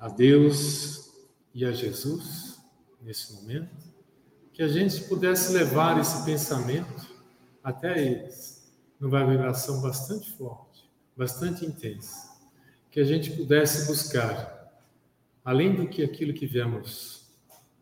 a 0.00 0.08
Deus 0.08 1.10
e 1.54 1.64
a 1.64 1.72
Jesus 1.72 2.58
nesse 3.02 3.34
momento, 3.34 3.74
que 4.52 4.62
a 4.62 4.68
gente 4.68 5.02
pudesse 5.04 5.52
levar 5.52 5.98
esse 6.00 6.24
pensamento 6.24 7.14
até 7.62 8.02
eles, 8.02 8.72
numa 8.98 9.24
vibração 9.24 9.80
bastante 9.80 10.32
forte, 10.32 10.88
bastante 11.16 11.64
intensa, 11.64 12.34
que 12.90 12.98
a 12.98 13.04
gente 13.04 13.30
pudesse 13.30 13.86
buscar, 13.86 14.72
além 15.44 15.74
do 15.74 15.86
que 15.88 16.02
aquilo 16.02 16.34
que 16.34 16.46
viemos 16.46 17.26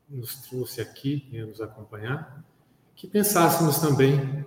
nos 0.08 0.36
trouxe 0.42 0.80
aqui, 0.80 1.28
e 1.32 1.40
nos 1.40 1.60
acompanhar, 1.60 2.44
que 2.94 3.06
pensássemos 3.06 3.78
também 3.78 4.44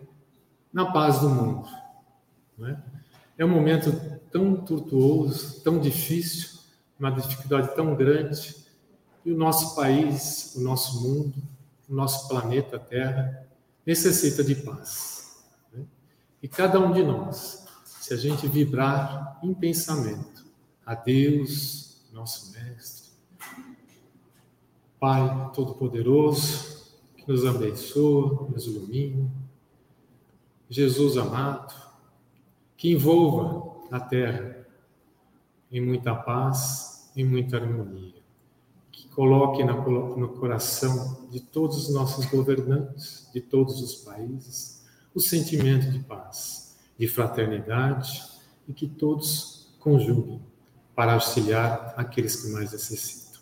na 0.72 0.92
paz 0.92 1.20
do 1.20 1.30
mundo. 1.30 1.68
Não 2.58 2.68
é? 2.68 2.84
é 3.38 3.46
um 3.46 3.50
momento 3.50 3.92
tão 4.32 4.56
tortuoso, 4.58 5.62
tão 5.64 5.80
difícil, 5.80 6.57
uma 7.00 7.12
dificuldade 7.12 7.76
tão 7.76 7.96
grande, 7.96 8.56
e 9.24 9.32
o 9.32 9.38
nosso 9.38 9.76
país, 9.76 10.56
o 10.56 10.62
nosso 10.62 11.02
mundo, 11.02 11.36
o 11.90 11.94
nosso 11.94 12.28
planeta 12.28 12.80
Terra 12.80 13.46
necessita 13.86 14.44
de 14.44 14.56
paz. 14.56 15.44
Né? 15.74 15.84
E 16.42 16.48
cada 16.48 16.80
um 16.80 16.92
de 16.92 17.04
nós, 17.04 17.66
se 17.86 18.14
a 18.14 18.18
gente 18.18 18.48
vibrar 18.48 19.40
em 19.44 19.54
pensamento 19.54 20.46
a 20.86 20.96
Deus, 20.96 22.08
nosso 22.14 22.54
Mestre, 22.54 23.12
Pai 25.00 25.52
Todo-Poderoso, 25.54 26.96
que 27.16 27.28
nos 27.28 27.46
abençoa, 27.46 28.48
nos 28.50 28.66
ilumina, 28.66 29.30
Jesus 30.70 31.18
amado, 31.18 31.74
que 32.76 32.92
envolva 32.92 33.78
a 33.92 34.00
terra 34.00 34.67
em 35.72 35.82
muita 35.82 36.16
paz, 36.16 37.10
em 37.16 37.24
muita 37.26 37.58
harmonia. 37.58 38.16
Que 38.92 39.08
coloque 39.10 39.64
no 39.64 40.30
coração 40.30 41.28
de 41.30 41.40
todos 41.40 41.88
os 41.88 41.94
nossos 41.94 42.26
governantes, 42.26 43.30
de 43.34 43.42
todos 43.42 43.82
os 43.82 43.96
países, 43.96 44.84
o 45.14 45.20
sentimento 45.20 45.90
de 45.92 46.00
paz, 46.00 46.78
de 46.98 47.08
fraternidade 47.08 48.24
e 48.68 48.74
que 48.74 48.88
todos 48.88 49.70
conjuguem 49.80 50.42
para 50.96 51.14
auxiliar 51.14 51.94
aqueles 51.96 52.36
que 52.38 52.52
mais 52.52 52.72
necessitam. 52.72 53.42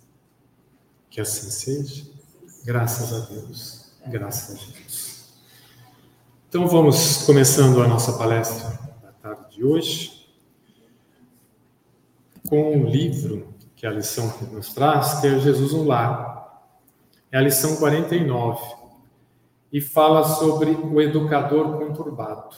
Que 1.10 1.22
assim 1.22 1.50
seja. 1.50 2.06
Graças 2.66 3.14
a 3.14 3.26
Deus. 3.32 3.92
Graças 4.08 4.56
a 4.56 4.58
Jesus. 4.58 5.34
Então 6.50 6.68
vamos 6.68 7.24
começando 7.26 7.82
a 7.82 7.88
nossa 7.88 8.14
palestra 8.14 8.70
da 9.02 9.12
tarde 9.12 9.56
de 9.56 9.64
hoje 9.64 10.25
com 12.48 12.78
o 12.78 12.86
livro 12.86 13.54
que 13.76 13.86
a 13.86 13.92
lição 13.92 14.34
nos 14.52 14.74
traz, 14.74 15.20
que 15.20 15.28
é 15.28 15.40
Jesus 15.40 15.74
no 15.74 15.84
Lar. 15.84 16.64
É 17.32 17.38
a 17.38 17.42
lição 17.42 17.76
49 17.78 18.62
e 19.72 19.82
fala 19.82 20.24
sobre 20.24 20.72
o 20.72 21.02
educador 21.02 21.78
conturbado. 21.78 22.56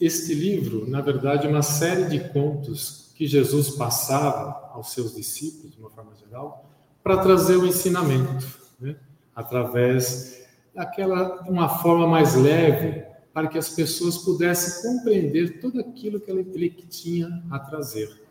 Este 0.00 0.34
livro, 0.34 0.88
na 0.88 1.00
verdade, 1.00 1.46
é 1.46 1.50
uma 1.50 1.62
série 1.62 2.04
de 2.04 2.20
contos 2.28 3.10
que 3.14 3.26
Jesus 3.26 3.70
passava 3.70 4.70
aos 4.72 4.92
seus 4.92 5.14
discípulos, 5.14 5.74
de 5.74 5.80
uma 5.80 5.90
forma 5.90 6.14
geral, 6.14 6.70
para 7.02 7.16
trazer 7.16 7.56
o 7.56 7.66
ensinamento, 7.66 8.46
né? 8.78 8.96
através 9.34 10.46
daquela 10.74 11.42
uma 11.48 11.68
forma 11.68 12.06
mais 12.06 12.34
leve, 12.34 13.04
para 13.32 13.48
que 13.48 13.58
as 13.58 13.70
pessoas 13.70 14.18
pudessem 14.18 14.82
compreender 14.82 15.60
tudo 15.60 15.80
aquilo 15.80 16.20
que 16.20 16.30
ele, 16.30 16.50
ele 16.54 16.70
tinha 16.70 17.42
a 17.50 17.58
trazer. 17.58 18.25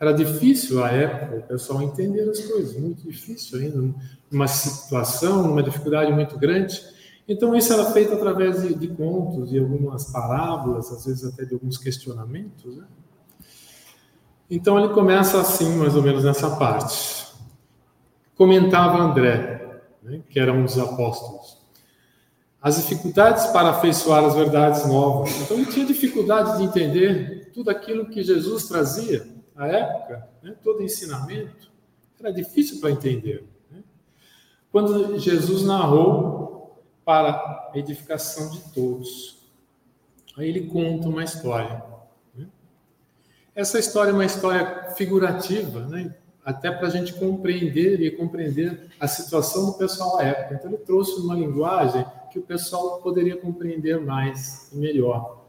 Era 0.00 0.12
difícil 0.12 0.82
à 0.84 0.90
época 0.90 1.36
o 1.38 1.42
pessoal 1.42 1.82
entender 1.82 2.28
as 2.30 2.40
coisas, 2.40 2.76
muito 2.76 3.02
difícil 3.02 3.58
ainda, 3.58 3.94
uma 4.30 4.46
situação, 4.46 5.50
uma 5.50 5.62
dificuldade 5.62 6.12
muito 6.12 6.38
grande. 6.38 6.80
Então, 7.26 7.54
isso 7.54 7.72
era 7.72 7.84
feito 7.86 8.14
através 8.14 8.62
de, 8.62 8.74
de 8.74 8.88
contos, 8.88 9.50
de 9.50 9.58
algumas 9.58 10.04
parábolas, 10.12 10.90
às 10.92 11.04
vezes 11.04 11.24
até 11.24 11.44
de 11.44 11.54
alguns 11.54 11.76
questionamentos. 11.76 12.76
Né? 12.76 12.84
Então, 14.48 14.78
ele 14.78 14.94
começa 14.94 15.40
assim, 15.40 15.76
mais 15.76 15.96
ou 15.96 16.02
menos 16.02 16.22
nessa 16.22 16.56
parte. 16.56 17.26
Comentava 18.36 19.02
André, 19.02 19.82
né, 20.00 20.20
que 20.30 20.38
era 20.38 20.52
um 20.52 20.64
dos 20.64 20.78
apóstolos, 20.78 21.58
as 22.62 22.76
dificuldades 22.76 23.46
para 23.46 23.70
afeiçoar 23.70 24.24
as 24.24 24.34
verdades 24.36 24.86
novas. 24.86 25.30
Então, 25.40 25.56
ele 25.56 25.66
tinha 25.66 25.84
dificuldade 25.84 26.58
de 26.58 26.64
entender 26.64 27.50
tudo 27.52 27.68
aquilo 27.68 28.06
que 28.06 28.22
Jesus 28.22 28.68
trazia 28.68 29.37
na 29.58 29.66
época, 29.66 30.28
né, 30.40 30.54
todo 30.62 30.84
ensinamento, 30.84 31.68
era 32.20 32.32
difícil 32.32 32.80
para 32.80 32.92
entender. 32.92 33.44
Né? 33.68 33.82
Quando 34.70 35.18
Jesus 35.18 35.64
narrou 35.64 36.80
para 37.04 37.70
a 37.72 37.72
edificação 37.74 38.50
de 38.50 38.60
todos, 38.72 39.50
aí 40.36 40.48
ele 40.48 40.68
conta 40.68 41.08
uma 41.08 41.24
história. 41.24 41.82
Né? 42.32 42.46
Essa 43.52 43.80
história 43.80 44.10
é 44.10 44.14
uma 44.14 44.24
história 44.24 44.92
figurativa, 44.96 45.80
né? 45.86 46.14
até 46.44 46.70
para 46.70 46.86
a 46.86 46.90
gente 46.90 47.12
compreender 47.14 48.00
e 48.00 48.12
compreender 48.12 48.88
a 49.00 49.08
situação 49.08 49.66
do 49.66 49.72
pessoal 49.74 50.18
da 50.18 50.22
época. 50.22 50.54
Então, 50.54 50.70
ele 50.70 50.78
trouxe 50.78 51.20
uma 51.20 51.34
linguagem 51.34 52.06
que 52.30 52.38
o 52.38 52.42
pessoal 52.42 53.02
poderia 53.02 53.36
compreender 53.36 54.00
mais 54.00 54.70
e 54.72 54.76
melhor. 54.76 55.44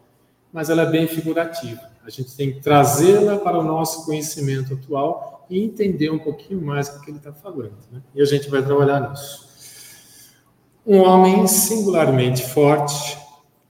Mas 0.52 0.72
ela 0.72 0.82
é 0.82 0.90
bem 0.90 1.08
figurativa. 1.08 1.90
A 2.06 2.10
gente 2.10 2.36
tem 2.36 2.54
que 2.54 2.62
trazê-la 2.62 3.38
para 3.38 3.60
o 3.60 3.64
nosso 3.64 4.06
conhecimento 4.06 4.74
atual 4.74 5.46
e 5.50 5.64
entender 5.64 6.10
um 6.10 6.20
pouquinho 6.20 6.62
mais 6.62 6.90
o 6.90 7.02
que 7.02 7.12
ele 7.12 7.18
está 7.18 7.34
falando. 7.34 7.78
Né? 7.92 8.02
E 8.16 8.22
a 8.22 8.26
gente 8.26 8.50
vai 8.50 8.64
trabalhar 8.64 9.10
nisso. 9.10 9.48
Um 10.86 11.00
homem 11.00 11.46
singularmente 11.48 12.44
forte, 12.44 13.18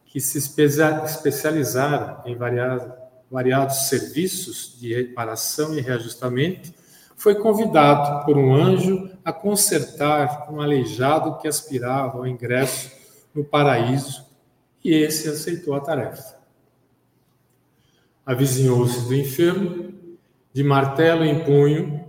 que 0.06 0.20
se 0.22 0.38
especializara 0.38 2.22
em 2.26 2.36
variados, 2.36 3.90
serviços 3.90 4.78
de 4.80 4.94
reparação 4.94 5.78
e 5.78 5.82
reajustamento, 5.82 6.74
foi 7.16 7.36
convidado 7.36 8.26
por 8.26 8.38
um 8.38 8.54
anjo 8.56 9.12
a 9.26 9.34
consertar 9.34 10.48
um 10.52 10.62
aleijado 10.62 11.38
que 11.38 11.48
aspirava 11.48 12.20
ao 12.20 12.28
ingresso 12.28 12.90
no 13.36 13.44
paraíso, 13.44 14.26
e 14.84 14.94
esse 14.94 15.28
aceitou 15.28 15.76
a 15.76 15.82
tarefa 15.82 16.39
avizinhou-se 18.30 19.08
do 19.08 19.16
enfermo, 19.16 19.92
de 20.54 20.64
martelo 20.64 21.26
em 21.26 21.44
punho, 21.44 22.06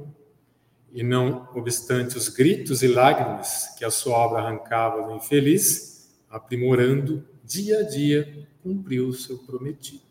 e 0.93 1.02
não 1.02 1.49
obstante 1.55 2.19
os 2.19 2.28
gritos 2.28 2.82
e 2.82 2.88
lágrimas 2.88 3.75
que 3.78 3.87
a 3.87 3.90
sua 3.90 4.19
obra 4.19 4.40
arrancava 4.40 5.06
do 5.06 5.14
infeliz, 5.14 6.11
aprimorando 6.28 7.25
dia 7.43 7.78
a 7.78 7.82
dia, 7.84 8.46
cumpriu 8.62 9.08
o 9.08 9.14
seu 9.14 9.38
prometido. 9.38 10.02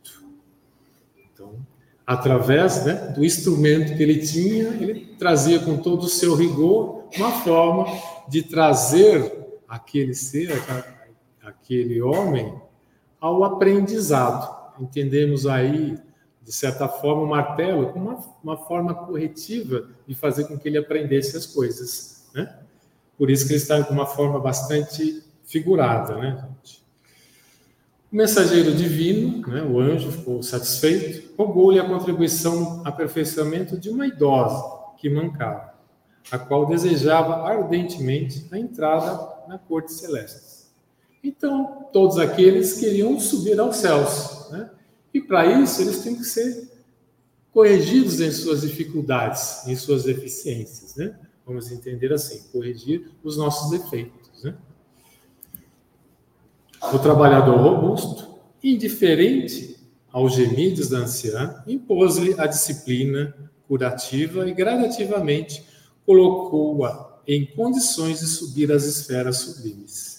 Então, 1.32 1.64
através 2.08 2.84
né, 2.86 3.14
do 3.16 3.24
instrumento 3.24 3.96
que 3.96 4.02
ele 4.02 4.18
tinha, 4.18 4.70
ele 4.82 5.14
trazia 5.16 5.60
com 5.60 5.78
todo 5.78 6.06
o 6.06 6.10
seu 6.10 6.34
rigor 6.34 7.08
uma 7.18 7.34
forma 7.44 7.86
de 8.28 8.42
trazer 8.42 9.32
aquele 9.68 10.16
ser, 10.16 10.60
aquele 11.44 12.02
homem, 12.02 12.52
ao 13.22 13.44
aprendizado 13.44 14.59
entendemos 14.80 15.46
aí, 15.46 15.98
de 16.44 16.52
certa 16.52 16.88
forma, 16.88 17.24
o 17.24 17.28
martelo 17.28 17.92
como 17.94 18.10
uma, 18.10 18.20
uma 18.44 18.58
forma 18.58 18.94
corretiva 18.94 19.90
de 20.08 20.16
fazer 20.16 20.46
com 20.46 20.58
que 20.58 20.68
ele 20.68 20.78
aprendesse 20.78 21.38
as 21.38 21.46
coisas. 21.46 22.30
Né? 22.34 22.58
Por 23.18 23.30
isso 23.30 23.46
que 23.46 23.54
ele 23.54 23.62
está 23.62 23.84
com 23.84 23.94
uma 23.94 24.06
forma 24.06 24.40
bastante 24.40 25.24
figurada, 25.46 26.16
né, 26.16 26.48
gente? 26.48 26.80
O 28.12 28.16
mensageiro 28.16 28.74
divino, 28.74 29.48
né, 29.48 29.62
o 29.62 29.80
anjo, 29.80 30.12
ficou 30.12 30.42
satisfeito, 30.42 31.32
rogou-lhe 31.38 31.80
a 31.80 31.88
contribuição 31.88 32.82
aperfeiçoamento 32.84 33.78
de 33.78 33.90
uma 33.90 34.08
idosa 34.08 34.64
que 34.98 35.08
mancava, 35.10 35.76
a 36.32 36.40
qual 36.40 36.66
desejava 36.66 37.48
ardentemente 37.48 38.48
a 38.52 38.58
entrada 38.58 39.46
na 39.48 39.60
corte 39.60 39.94
celeste. 39.94 40.59
Então, 41.24 41.88
todos 41.92 42.18
aqueles 42.18 42.74
queriam 42.74 43.20
subir 43.20 43.60
aos 43.60 43.78
céus. 43.78 44.50
Né? 44.52 44.70
E 45.14 45.22
para 45.22 45.46
isso, 45.46 45.82
eles 45.82 46.00
têm 46.00 46.16
que 46.16 46.24
ser 46.24 46.70
corrigidos 47.52 48.22
em 48.22 48.32
suas 48.32 48.62
dificuldades, 48.62 49.68
em 49.68 49.76
suas 49.76 50.04
deficiências. 50.04 50.96
Né? 50.96 51.18
Vamos 51.46 51.72
entender 51.72 52.14
assim: 52.14 52.44
corrigir 52.52 53.12
os 53.24 53.38
nossos 53.38 53.70
defeitos. 53.70 54.44
Né? 54.44 54.56
O 56.94 57.00
trabalhador 57.00 57.58
robusto, 57.58 58.40
indiferente 58.64 59.78
aos 60.12 60.34
gemidos 60.34 60.90
da 60.90 61.00
anciã, 61.00 61.62
impôs-lhe 61.68 62.34
a 62.40 62.48
disciplina 62.48 63.36
curativa 63.68 64.48
e 64.48 64.54
gradativamente 64.54 65.64
colocou-a 66.06 67.20
em 67.28 67.46
condições 67.46 68.20
de 68.20 68.26
subir 68.26 68.72
às 68.72 68.86
esferas 68.86 69.38
sublimes. 69.38 70.19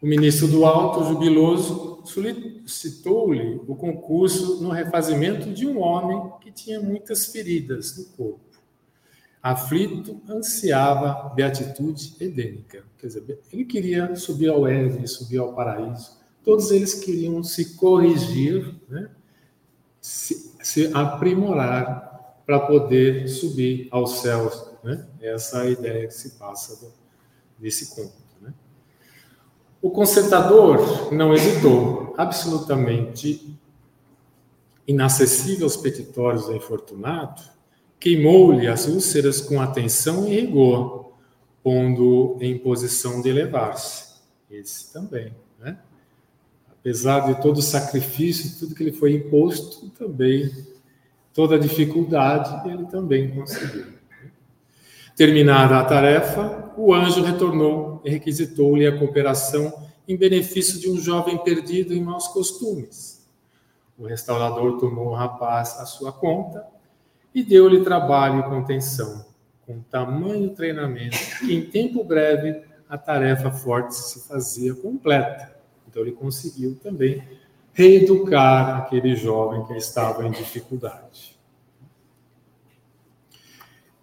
O 0.00 0.06
ministro 0.06 0.46
do 0.46 0.64
Alto, 0.64 1.04
jubiloso, 1.04 2.02
solicitou-lhe 2.04 3.60
o 3.66 3.74
concurso 3.74 4.62
no 4.62 4.70
refazimento 4.70 5.52
de 5.52 5.66
um 5.66 5.80
homem 5.80 6.32
que 6.40 6.52
tinha 6.52 6.80
muitas 6.80 7.26
feridas 7.26 7.96
no 7.98 8.04
corpo. 8.16 8.40
Aflito, 9.42 10.20
ansiava 10.28 11.32
beatitude 11.34 12.14
edênica. 12.20 12.84
Quer 12.98 13.06
dizer, 13.06 13.40
ele 13.52 13.64
queria 13.64 14.14
subir 14.14 14.48
ao 14.48 14.66
Éden, 14.66 15.06
subir 15.06 15.38
ao 15.38 15.52
paraíso. 15.52 16.18
Todos 16.44 16.70
eles 16.70 16.94
queriam 16.94 17.42
se 17.42 17.76
corrigir, 17.76 18.74
né? 18.88 19.10
se, 20.00 20.54
se 20.62 20.90
aprimorar 20.94 22.40
para 22.46 22.60
poder 22.60 23.28
subir 23.28 23.88
aos 23.90 24.20
céus. 24.20 24.64
Né? 24.82 25.06
Essa 25.20 25.58
é 25.58 25.62
a 25.62 25.70
ideia 25.70 26.06
que 26.06 26.14
se 26.14 26.30
passa 26.30 26.90
desse 27.58 27.94
conto. 27.94 28.27
O 29.80 29.90
consertador 29.90 31.12
não 31.12 31.32
hesitou, 31.32 32.14
absolutamente 32.16 33.56
inacessível 34.86 35.66
aos 35.66 35.76
petitórios 35.76 36.46
do 36.46 36.56
infortunado, 36.56 37.42
queimou-lhe 38.00 38.66
as 38.66 38.88
úlceras 38.88 39.40
com 39.40 39.60
atenção 39.60 40.26
e 40.26 40.40
rigor, 40.40 41.12
pondo 41.62 42.36
em 42.40 42.58
posição 42.58 43.20
de 43.20 43.28
elevar-se. 43.28 44.16
Esse 44.50 44.92
também, 44.92 45.34
né? 45.60 45.78
Apesar 46.70 47.32
de 47.32 47.40
todo 47.42 47.58
o 47.58 47.62
sacrifício, 47.62 48.58
tudo 48.58 48.74
que 48.74 48.84
lhe 48.84 48.92
foi 48.92 49.12
imposto, 49.12 49.90
também, 49.90 50.50
toda 51.34 51.56
a 51.56 51.58
dificuldade, 51.58 52.68
ele 52.68 52.86
também 52.86 53.30
conseguiu. 53.30 53.97
Terminada 55.18 55.80
a 55.80 55.84
tarefa, 55.84 56.72
o 56.76 56.94
anjo 56.94 57.24
retornou 57.24 58.00
e 58.04 58.08
requisitou-lhe 58.08 58.86
a 58.86 58.96
cooperação 58.96 59.74
em 60.06 60.16
benefício 60.16 60.78
de 60.78 60.88
um 60.88 60.96
jovem 60.96 61.36
perdido 61.38 61.92
em 61.92 62.00
maus 62.00 62.28
costumes. 62.28 63.28
O 63.98 64.06
restaurador 64.06 64.78
tomou 64.78 65.08
o 65.08 65.14
rapaz 65.14 65.76
à 65.80 65.86
sua 65.86 66.12
conta 66.12 66.64
e 67.34 67.42
deu-lhe 67.42 67.82
trabalho 67.82 68.38
e 68.38 68.42
contenção, 68.44 69.26
com 69.66 69.80
tamanho 69.90 70.50
treinamento 70.50 71.18
que 71.40 71.52
em 71.52 71.62
tempo 71.62 72.04
breve 72.04 72.62
a 72.88 72.96
tarefa 72.96 73.50
forte 73.50 73.96
se 73.96 74.20
fazia 74.28 74.72
completa. 74.72 75.52
Então 75.88 76.00
ele 76.02 76.12
conseguiu 76.12 76.78
também 76.80 77.24
reeducar 77.72 78.82
aquele 78.82 79.16
jovem 79.16 79.64
que 79.64 79.74
estava 79.74 80.24
em 80.24 80.30
dificuldade. 80.30 81.37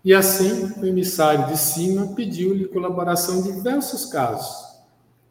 E 0.05 0.13
assim, 0.13 0.71
o 0.79 0.85
emissário 0.85 1.47
de 1.47 1.57
cima 1.57 2.13
pediu-lhe 2.13 2.67
colaboração 2.67 3.39
em 3.39 3.41
diversos 3.41 4.05
casos, 4.05 4.77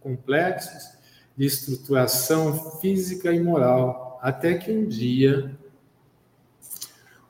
complexos 0.00 0.98
de 1.36 1.46
estruturação 1.46 2.72
física 2.80 3.32
e 3.32 3.40
moral, 3.40 4.18
até 4.20 4.54
que 4.54 4.72
um 4.72 4.84
dia 4.84 5.56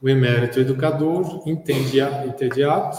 o 0.00 0.08
emérito 0.08 0.58
educador, 0.58 1.46
entediado 1.46 2.98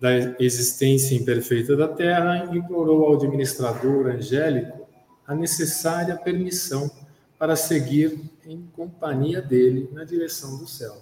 da 0.00 0.12
existência 0.38 1.16
imperfeita 1.16 1.76
da 1.76 1.88
Terra, 1.88 2.54
implorou 2.54 3.06
ao 3.06 3.14
administrador 3.14 4.06
angélico 4.06 4.86
a 5.26 5.34
necessária 5.34 6.16
permissão 6.16 6.88
para 7.36 7.56
seguir 7.56 8.30
em 8.46 8.64
companhia 8.76 9.42
dele 9.42 9.90
na 9.92 10.04
direção 10.04 10.56
do 10.56 10.68
céu. 10.68 10.98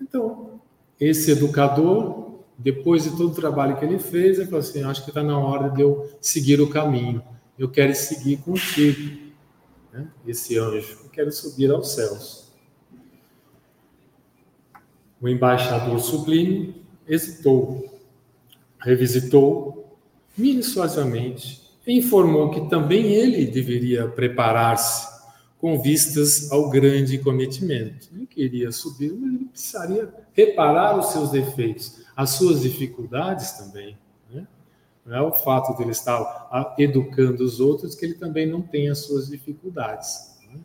Então, 0.00 0.60
esse 1.08 1.32
educador 1.32 2.22
depois 2.56 3.02
de 3.02 3.10
todo 3.10 3.32
o 3.32 3.34
trabalho 3.34 3.76
que 3.76 3.84
ele 3.84 3.98
fez, 3.98 4.38
ele 4.38 4.46
falou 4.46 4.60
assim: 4.60 4.84
acho 4.84 5.02
que 5.02 5.10
está 5.10 5.22
na 5.22 5.36
hora 5.36 5.68
de 5.68 5.82
eu 5.82 6.08
seguir 6.20 6.60
o 6.60 6.68
caminho. 6.68 7.22
Eu 7.58 7.68
quero 7.68 7.94
seguir 7.94 8.38
contigo, 8.38 9.18
né? 9.92 10.06
esse 10.26 10.56
anjo. 10.56 10.98
Eu 11.04 11.10
quero 11.10 11.32
subir 11.32 11.70
aos 11.70 11.92
céus. 11.92 12.52
O 15.20 15.28
embaixador 15.28 16.00
sublime 16.00 16.82
hesitou, 17.06 18.00
revisitou 18.80 19.96
minuciosamente 20.36 21.62
e 21.86 21.98
informou 21.98 22.50
que 22.50 22.68
também 22.68 23.12
ele 23.12 23.46
deveria 23.46 24.08
preparar-se 24.08 25.11
com 25.62 25.80
vistas 25.80 26.50
ao 26.50 26.68
grande 26.68 27.16
cometimento. 27.18 28.08
Ele 28.12 28.26
queria 28.26 28.72
subir, 28.72 29.12
mas 29.12 29.32
ele 29.32 29.44
precisaria 29.44 30.12
reparar 30.32 30.98
os 30.98 31.12
seus 31.12 31.30
defeitos 31.30 32.02
as 32.16 32.30
suas 32.30 32.60
dificuldades 32.60 33.52
também. 33.52 33.96
Né? 34.28 34.44
Não 35.06 35.16
é 35.16 35.22
o 35.22 35.32
fato 35.32 35.76
de 35.76 35.82
ele 35.82 35.92
estar 35.92 36.74
educando 36.76 37.44
os 37.44 37.60
outros 37.60 37.94
que 37.94 38.04
ele 38.04 38.14
também 38.14 38.44
não 38.44 38.60
tem 38.60 38.90
as 38.90 38.98
suas 38.98 39.28
dificuldades. 39.28 40.34
Né? 40.52 40.58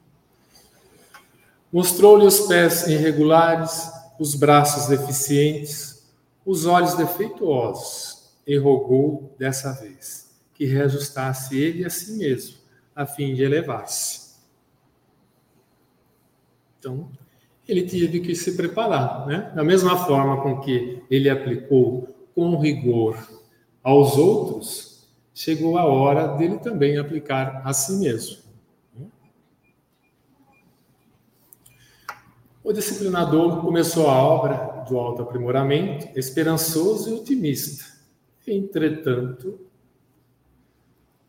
Mostrou-lhe 1.71 2.25
os 2.25 2.39
pés 2.41 2.87
irregulares, 2.87 3.91
os 4.19 4.33
braços 4.33 4.87
deficientes, 4.87 6.07
os 6.43 6.65
olhos 6.65 6.95
defeituosos, 6.95 8.31
e 8.47 8.57
rogou 8.57 9.35
dessa 9.37 9.73
vez 9.73 10.31
que 10.55 10.65
reajustasse 10.65 11.55
ele 11.55 11.85
a 11.85 11.89
si 11.89 12.13
mesmo, 12.13 12.57
a 12.95 13.05
fim 13.05 13.35
de 13.35 13.43
elevar-se. 13.43 14.26
Então, 16.87 17.09
ele 17.67 17.83
teve 17.83 18.21
que 18.21 18.33
se 18.33 18.55
preparar. 18.55 19.27
Né? 19.27 19.51
Da 19.53 19.61
mesma 19.61 19.97
forma 20.05 20.41
com 20.41 20.61
que 20.61 21.03
ele 21.11 21.29
aplicou 21.29 22.15
com 22.33 22.57
rigor 22.57 23.17
aos 23.83 24.17
outros, 24.17 25.05
chegou 25.33 25.77
a 25.77 25.85
hora 25.85 26.37
dele 26.37 26.59
também 26.59 26.97
aplicar 26.97 27.61
a 27.65 27.73
si 27.73 27.97
mesmo. 27.97 28.47
O 32.63 32.71
disciplinador 32.71 33.61
começou 33.61 34.09
a 34.09 34.21
obra 34.21 34.85
do 34.87 34.97
autoaprimoramento 34.97 36.07
esperançoso 36.17 37.09
e 37.09 37.13
otimista. 37.13 37.85
Entretanto, 38.45 39.59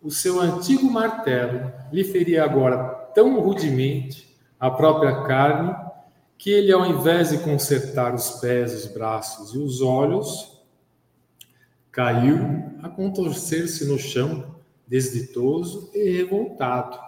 o 0.00 0.10
seu 0.10 0.40
antigo 0.40 0.88
martelo 0.90 1.72
lhe 1.92 2.04
feria 2.04 2.44
agora 2.44 2.88
tão 3.14 3.40
rudemente 3.40 4.27
a 4.58 4.70
própria 4.70 5.22
carne 5.22 5.74
que 6.36 6.50
ele, 6.50 6.72
ao 6.72 6.86
invés 6.86 7.30
de 7.30 7.38
consertar 7.38 8.14
os 8.14 8.30
pés, 8.40 8.72
os 8.72 8.86
braços 8.92 9.54
e 9.54 9.58
os 9.58 9.80
olhos, 9.80 10.62
caiu 11.90 12.38
a 12.82 12.88
contorcer-se 12.88 13.84
no 13.86 13.98
chão, 13.98 14.54
desditoso 14.86 15.90
e 15.92 16.16
revoltado. 16.16 16.98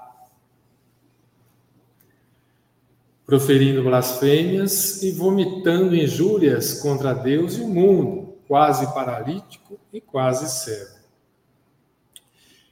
Proferindo 3.25 3.85
blasfêmias 3.85 5.01
e 5.05 5.13
vomitando 5.13 5.95
injúrias 5.95 6.81
contra 6.83 7.13
Deus 7.13 7.57
e 7.57 7.61
o 7.61 7.69
mundo, 7.69 8.35
quase 8.49 8.93
paralítico 8.93 9.79
e 9.93 10.01
quase 10.01 10.51
cego. 10.51 11.00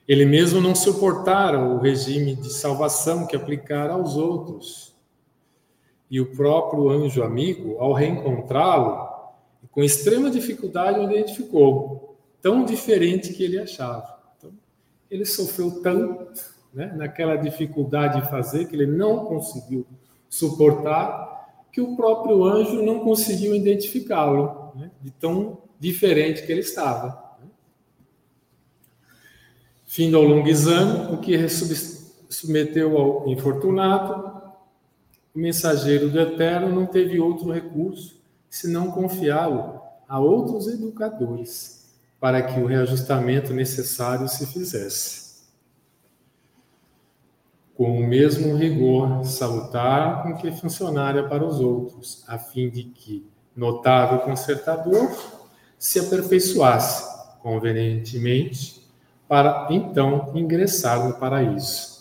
Ele 0.09 0.25
mesmo 0.25 0.59
não 0.59 0.75
suportara 0.75 1.61
o 1.61 1.79
regime 1.79 2.35
de 2.35 2.51
salvação 2.51 3.27
que 3.27 3.37
aplicara 3.37 3.93
aos 3.93 4.17
outros 4.17 4.97
e 6.11 6.19
o 6.19 6.35
próprio 6.35 6.89
anjo 6.89 7.23
amigo, 7.23 7.77
ao 7.79 7.93
reencontrá-lo, 7.93 9.07
com 9.71 9.85
extrema 9.85 10.31
dificuldade, 10.31 10.99
o 10.99 11.03
identificou, 11.03 12.17
tão 12.41 12.65
diferente 12.65 13.35
que 13.35 13.45
ele 13.45 13.59
achava. 13.59 14.19
Então, 14.39 14.51
ele 15.11 15.27
sofreu 15.27 15.83
tanto 15.83 16.33
né, 16.73 16.91
naquela 16.97 17.37
dificuldade 17.37 18.23
de 18.23 18.31
fazer 18.31 18.65
que 18.65 18.75
ele 18.75 18.87
não 18.87 19.27
conseguiu 19.27 19.87
suportar, 20.31 21.67
que 21.71 21.83
o 21.83 21.95
próprio 21.95 22.43
anjo 22.45 22.83
não 22.83 23.01
conseguiu 23.01 23.55
identificá-lo, 23.55 24.73
né, 24.75 24.91
de 25.03 25.11
tão 25.11 25.59
diferente 25.79 26.47
que 26.47 26.51
ele 26.51 26.63
estava. 26.63 27.28
Fim 29.89 30.15
ao 30.15 30.23
longo 30.23 30.47
exame, 30.47 31.15
o 31.15 31.17
que 31.17 31.35
submeteu 32.29 32.97
ao 32.99 33.27
infortunado 33.27 34.39
o 35.35 35.39
mensageiro 35.39 36.11
do 36.11 36.21
Eterno 36.21 36.69
não 36.69 36.85
teve 36.85 37.19
outro 37.19 37.51
recurso 37.51 38.21
senão 38.51 38.91
confiá-lo 38.91 39.81
a 40.07 40.21
outros 40.21 40.69
educadores 40.69 41.97
para 42.21 42.43
que 42.43 42.61
o 42.61 42.67
reajustamento 42.67 43.55
necessário 43.55 44.29
se 44.29 44.47
fizesse. 44.47 45.47
Com 47.75 47.99
o 47.99 48.07
mesmo 48.07 48.57
rigor 48.57 49.25
salutar 49.25 50.23
com 50.23 50.37
que 50.37 50.53
funcionária 50.53 51.27
para 51.27 51.47
os 51.47 51.61
outros, 51.61 52.25
a 52.29 52.37
fim 52.39 52.69
de 52.69 52.85
que 52.85 53.27
notável 53.57 54.19
consertador 54.19 55.17
se 55.79 55.99
aperfeiçoasse 55.99 57.39
convenientemente 57.41 58.78
para 59.29 59.69
então 59.71 60.33
ingressar 60.35 61.07
no 61.07 61.15
paraíso. 61.15 61.99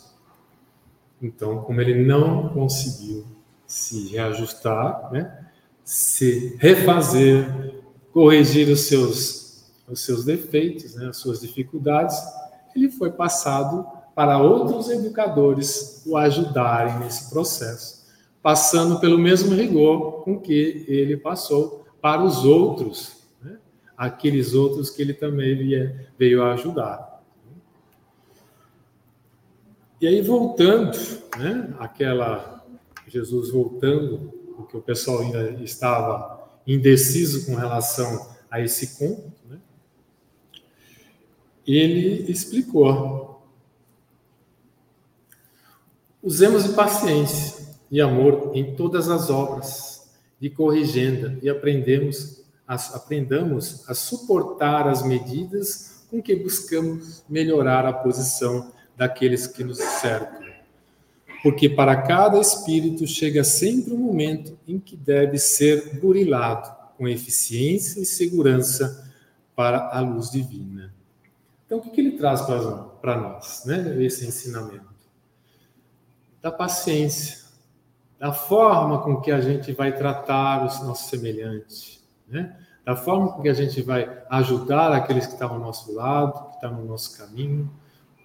Então, 1.22 1.62
como 1.62 1.82
ele 1.82 2.06
não 2.06 2.50
conseguiu 2.50 3.26
se 3.66 4.10
reajustar, 4.10 5.12
né, 5.12 5.46
se 5.84 6.56
refazer, 6.60 7.76
corrigir 8.14 8.70
os 8.70 8.82
seus, 8.82 9.66
os 9.88 10.00
seus 10.02 10.24
defeitos, 10.24 10.96
né, 10.96 11.08
as 11.08 11.18
suas 11.18 11.42
dificuldades, 11.42 12.18
ele 12.76 12.90
foi 12.90 13.12
passado 13.12 13.86
para 14.16 14.38
outros 14.40 14.90
educadores 14.90 16.04
o 16.06 16.16
ajudarem 16.18 17.00
nesse 17.00 17.30
processo, 17.30 18.06
passando 18.42 19.00
pelo 19.00 19.18
mesmo 19.18 19.54
rigor 19.54 20.24
com 20.24 20.40
que 20.40 20.86
ele 20.88 21.18
passou 21.18 21.86
para 22.02 22.24
os 22.24 22.46
outros, 22.46 23.18
né? 23.42 23.58
aqueles 23.96 24.54
outros 24.54 24.90
que 24.90 25.02
ele 25.02 25.14
também 25.14 25.56
veio 26.18 26.44
a 26.44 26.54
ajudar. 26.54 27.17
E 30.00 30.08
aí, 30.08 30.22
voltando, 30.22 30.96
né, 31.38 31.74
aquela 31.80 32.64
Jesus 33.08 33.50
voltando, 33.50 34.32
porque 34.56 34.78
o 34.78 34.82
pessoal 34.82 35.22
ainda 35.22 35.52
estava 35.64 36.50
indeciso 36.68 37.46
com 37.46 37.56
relação 37.56 38.30
a 38.52 38.62
esse 38.62 38.98
conto, 38.98 39.32
né? 39.50 39.58
ele 41.66 42.32
explicou. 42.32 43.42
Usemos 46.22 46.68
paciência 46.68 47.66
e 47.90 48.02
amor 48.02 48.52
em 48.54 48.76
todas 48.76 49.10
as 49.10 49.30
obras 49.30 50.12
de 50.40 50.50
corrigenda 50.50 51.40
e 51.42 51.50
aprendemos 51.50 52.44
a, 52.68 52.76
aprendamos 52.96 53.88
a 53.90 53.94
suportar 53.94 54.88
as 54.88 55.02
medidas 55.02 56.06
com 56.10 56.22
que 56.22 56.36
buscamos 56.36 57.24
melhorar 57.30 57.86
a 57.86 57.94
posição 57.94 58.72
daqueles 58.98 59.48
que 59.48 59.64
nos 59.64 59.78
cercam 59.78 60.48
porque 61.44 61.70
para 61.70 62.02
cada 62.02 62.40
espírito 62.40 63.06
chega 63.06 63.44
sempre 63.44 63.94
um 63.94 63.98
momento 63.98 64.58
em 64.68 64.80
que 64.80 64.96
deve 64.96 65.38
ser 65.38 66.00
burilado 66.00 66.76
com 66.98 67.08
eficiência 67.08 68.02
e 68.02 68.06
segurança 68.06 69.10
para 69.56 69.90
a 69.96 70.00
luz 70.00 70.30
divina. 70.30 70.94
Então, 71.66 71.78
o 71.78 71.82
que, 71.82 72.00
ele 72.00 72.18
traz 72.18 72.42
para 72.42 73.18
nós, 73.18 73.64
né? 73.66 74.04
Esse 74.04 74.26
ensinamento 74.26 74.86
da 76.42 76.52
paciência, 76.52 77.46
da 78.20 78.32
forma 78.32 79.02
com 79.02 79.22
que 79.22 79.32
a 79.32 79.42
gente 79.42 79.74
vai 79.74 79.96
tratar 79.96 80.66
os 80.66 80.82
nossos 80.82 81.10
semelhantes, 81.10 82.06
né? 82.28 82.58
Da 82.86 82.96
forma 82.96 83.34
com 83.34 83.42
que 83.42 83.50
a 83.50 83.54
gente 83.54 83.82
vai 83.82 84.24
ajudar 84.30 84.92
aqueles 84.94 85.26
que 85.26 85.34
estão 85.34 85.54
ao 85.54 85.60
nosso 85.60 85.94
lado, 85.94 86.50
que 86.50 86.56
estão 86.56 86.74
no 86.74 86.86
nosso 86.86 87.18
caminho, 87.18 87.70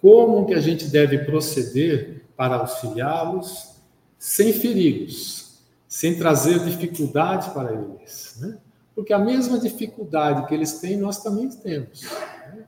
como 0.02 0.44
que 0.44 0.52
a 0.52 0.60
gente 0.60 0.88
deve 0.88 1.18
proceder 1.18 2.24
para 2.36 2.56
auxiliá-los 2.56 3.76
sem 4.18 4.52
feri-los, 4.52 5.62
sem 5.86 6.18
trazer 6.18 6.58
dificuldade 6.64 7.50
para 7.50 7.72
eles, 7.72 8.36
né? 8.40 8.58
Porque 8.94 9.12
a 9.12 9.18
mesma 9.18 9.58
dificuldade 9.58 10.46
que 10.46 10.54
eles 10.54 10.80
têm, 10.80 10.96
nós 10.98 11.22
também 11.22 11.48
temos. 11.48 12.02
Né? 12.02 12.64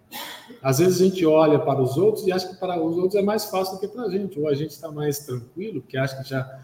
Às 0.62 0.78
vezes 0.78 1.00
a 1.00 1.04
gente 1.04 1.26
olha 1.26 1.58
para 1.58 1.82
os 1.82 1.98
outros 1.98 2.26
e 2.26 2.32
acha 2.32 2.48
que 2.48 2.56
para 2.56 2.82
os 2.82 2.96
outros 2.96 3.16
é 3.16 3.22
mais 3.22 3.44
fácil 3.46 3.74
do 3.74 3.80
que 3.80 3.88
para 3.88 4.04
a 4.04 4.10
gente, 4.10 4.38
ou 4.40 4.48
a 4.48 4.54
gente 4.54 4.70
está 4.70 4.90
mais 4.90 5.18
tranquilo, 5.18 5.82
que 5.82 5.98
acha 5.98 6.22
que 6.22 6.28
já 6.28 6.60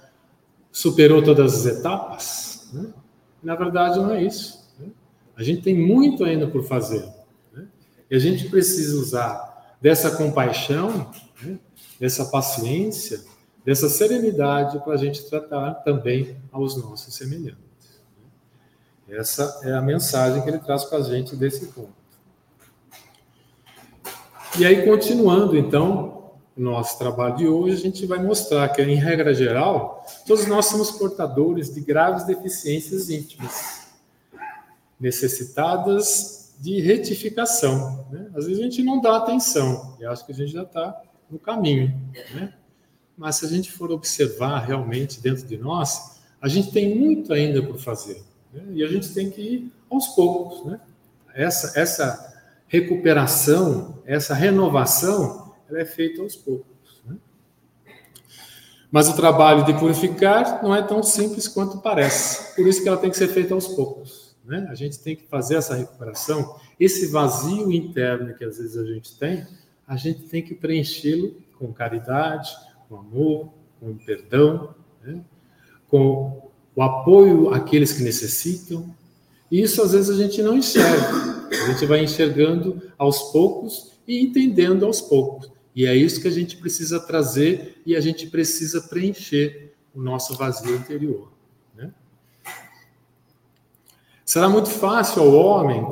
superou 0.72 1.22
todas 1.22 1.54
as 1.54 1.78
etapas. 1.78 2.70
Né? 2.72 2.86
Na 3.42 3.54
verdade, 3.54 3.98
não 3.98 4.12
é 4.12 4.22
isso. 4.22 4.66
Né? 4.78 4.88
A 5.36 5.42
gente 5.42 5.60
tem 5.62 5.76
muito 5.76 6.24
ainda 6.24 6.46
por 6.46 6.64
fazer. 6.64 7.06
Né? 7.52 7.66
E 8.10 8.16
a 8.16 8.18
gente 8.18 8.48
precisa 8.48 8.98
usar 8.98 9.49
dessa 9.80 10.10
compaixão 10.16 11.10
né? 11.42 11.58
dessa 11.98 12.24
paciência, 12.26 13.22
dessa 13.64 13.88
serenidade 13.88 14.78
para 14.80 14.94
a 14.94 14.96
gente 14.96 15.28
tratar 15.28 15.74
também 15.74 16.36
aos 16.50 16.76
nossos 16.76 17.14
semelhantes. 17.14 17.60
Essa 19.08 19.60
é 19.64 19.72
a 19.72 19.82
mensagem 19.82 20.42
que 20.42 20.48
ele 20.48 20.58
traz 20.58 20.84
para 20.84 20.98
a 20.98 21.02
gente 21.02 21.34
desse 21.34 21.66
ponto. 21.66 22.00
E 24.58 24.64
aí, 24.64 24.84
continuando, 24.84 25.56
então, 25.56 26.32
nosso 26.56 26.98
trabalho 26.98 27.36
de 27.36 27.46
hoje, 27.46 27.74
a 27.74 27.78
gente 27.78 28.06
vai 28.06 28.22
mostrar 28.22 28.68
que, 28.68 28.82
em 28.82 28.96
regra 28.96 29.32
geral, 29.34 30.04
todos 30.26 30.46
nós 30.46 30.66
somos 30.66 30.90
portadores 30.90 31.72
de 31.72 31.80
graves 31.80 32.24
deficiências 32.24 33.10
íntimas, 33.10 33.88
necessitadas 34.98 36.39
de 36.60 36.78
retificação. 36.80 38.06
Né? 38.10 38.30
Às 38.34 38.46
vezes 38.46 38.60
a 38.60 38.64
gente 38.64 38.82
não 38.82 39.00
dá 39.00 39.16
atenção, 39.16 39.96
e 39.98 40.04
acho 40.04 40.24
que 40.26 40.32
a 40.32 40.34
gente 40.34 40.52
já 40.52 40.62
está 40.62 41.02
no 41.30 41.38
caminho. 41.38 41.98
Né? 42.34 42.52
Mas 43.16 43.36
se 43.36 43.46
a 43.46 43.48
gente 43.48 43.72
for 43.72 43.90
observar 43.90 44.60
realmente 44.60 45.20
dentro 45.20 45.46
de 45.46 45.56
nós, 45.56 46.20
a 46.40 46.48
gente 46.48 46.70
tem 46.70 46.94
muito 46.94 47.32
ainda 47.32 47.62
por 47.62 47.78
fazer. 47.78 48.22
Né? 48.52 48.62
E 48.72 48.84
a 48.84 48.88
gente 48.88 49.12
tem 49.12 49.30
que 49.30 49.40
ir 49.40 49.72
aos 49.90 50.08
poucos. 50.08 50.66
Né? 50.66 50.78
Essa, 51.34 51.78
essa 51.78 52.34
recuperação, 52.68 53.98
essa 54.04 54.34
renovação, 54.34 55.54
ela 55.68 55.80
é 55.80 55.84
feita 55.86 56.20
aos 56.20 56.36
poucos. 56.36 57.02
Né? 57.06 57.16
Mas 58.90 59.08
o 59.08 59.16
trabalho 59.16 59.64
de 59.64 59.72
purificar 59.74 60.62
não 60.62 60.74
é 60.74 60.82
tão 60.82 61.02
simples 61.02 61.48
quanto 61.48 61.78
parece. 61.78 62.54
Por 62.54 62.66
isso 62.66 62.82
que 62.82 62.88
ela 62.88 62.98
tem 62.98 63.10
que 63.10 63.16
ser 63.16 63.28
feita 63.28 63.54
aos 63.54 63.66
poucos. 63.66 64.29
Né? 64.50 64.66
A 64.68 64.74
gente 64.74 64.98
tem 64.98 65.14
que 65.14 65.22
fazer 65.28 65.54
essa 65.54 65.76
recuperação, 65.76 66.56
esse 66.78 67.06
vazio 67.06 67.70
interno 67.70 68.34
que 68.34 68.44
às 68.44 68.58
vezes 68.58 68.76
a 68.76 68.84
gente 68.84 69.16
tem, 69.16 69.46
a 69.86 69.96
gente 69.96 70.22
tem 70.22 70.42
que 70.42 70.56
preenchê-lo 70.56 71.36
com 71.56 71.72
caridade, 71.72 72.50
com 72.88 72.96
amor, 72.96 73.52
com 73.78 73.96
perdão, 73.96 74.74
né? 75.04 75.22
com 75.86 76.50
o 76.74 76.82
apoio 76.82 77.54
àqueles 77.54 77.92
que 77.92 78.02
necessitam. 78.02 78.92
E 79.48 79.62
isso 79.62 79.80
às 79.82 79.92
vezes 79.92 80.10
a 80.10 80.20
gente 80.20 80.42
não 80.42 80.56
enxerga. 80.56 81.48
A 81.48 81.72
gente 81.72 81.86
vai 81.86 82.02
enxergando 82.02 82.82
aos 82.98 83.30
poucos 83.30 83.92
e 84.04 84.20
entendendo 84.20 84.84
aos 84.84 85.00
poucos. 85.00 85.48
E 85.76 85.86
é 85.86 85.94
isso 85.94 86.20
que 86.20 86.26
a 86.26 86.32
gente 86.32 86.56
precisa 86.56 86.98
trazer 86.98 87.80
e 87.86 87.94
a 87.94 88.00
gente 88.00 88.26
precisa 88.26 88.80
preencher 88.80 89.74
o 89.94 90.02
nosso 90.02 90.36
vazio 90.36 90.74
interior. 90.74 91.30
Será 94.30 94.48
muito 94.48 94.70
fácil 94.70 95.22
ao 95.22 95.32
homem 95.34 95.84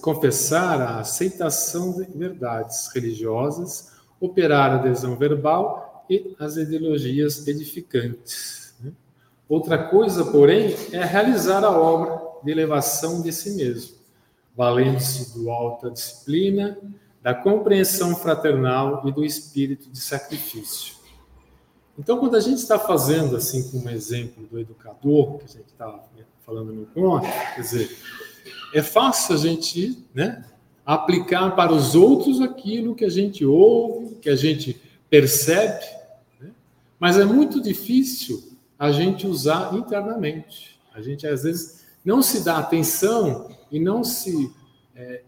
confessar 0.00 0.80
a 0.80 0.98
aceitação 0.98 1.92
de 1.92 2.06
verdades 2.06 2.88
religiosas, 2.92 3.92
operar 4.20 4.72
a 4.72 4.74
adesão 4.74 5.14
verbal 5.14 6.04
e 6.10 6.34
as 6.40 6.56
ideologias 6.56 7.46
edificantes. 7.46 8.74
Né? 8.80 8.90
Outra 9.48 9.78
coisa, 9.78 10.24
porém, 10.24 10.74
é 10.90 11.04
realizar 11.04 11.62
a 11.62 11.70
obra 11.70 12.20
de 12.42 12.50
elevação 12.50 13.22
de 13.22 13.32
si 13.32 13.52
mesmo, 13.52 13.96
valendo-se 14.56 15.38
do 15.38 15.48
alta 15.48 15.88
disciplina, 15.88 16.76
da 17.22 17.32
compreensão 17.32 18.16
fraternal 18.16 19.06
e 19.06 19.12
do 19.12 19.24
espírito 19.24 19.88
de 19.88 20.00
sacrifício. 20.00 20.96
Então, 21.96 22.18
quando 22.18 22.34
a 22.34 22.40
gente 22.40 22.58
está 22.58 22.76
fazendo 22.76 23.36
assim, 23.36 23.70
como 23.70 23.88
exemplo 23.88 24.44
do 24.48 24.58
educador, 24.58 25.38
que 25.38 25.44
a 25.44 25.48
gente 25.48 25.68
está 25.68 25.86
falando 26.48 26.72
no 26.72 26.86
conto, 26.86 27.26
quer 27.54 27.60
dizer, 27.60 27.94
é 28.72 28.80
fácil 28.80 29.34
a 29.34 29.38
gente 29.38 30.02
né, 30.14 30.46
aplicar 30.84 31.54
para 31.54 31.70
os 31.70 31.94
outros 31.94 32.40
aquilo 32.40 32.94
que 32.94 33.04
a 33.04 33.10
gente 33.10 33.44
ouve, 33.44 34.14
que 34.14 34.30
a 34.30 34.34
gente 34.34 34.80
percebe, 35.10 35.84
né? 36.40 36.50
mas 36.98 37.18
é 37.18 37.24
muito 37.26 37.60
difícil 37.60 38.56
a 38.78 38.90
gente 38.90 39.26
usar 39.26 39.74
internamente. 39.74 40.80
A 40.94 41.02
gente, 41.02 41.26
às 41.26 41.42
vezes, 41.42 41.84
não 42.02 42.22
se 42.22 42.42
dá 42.42 42.56
atenção 42.56 43.50
e 43.70 43.78
não 43.78 44.02
se 44.02 44.50
é, 44.96 45.20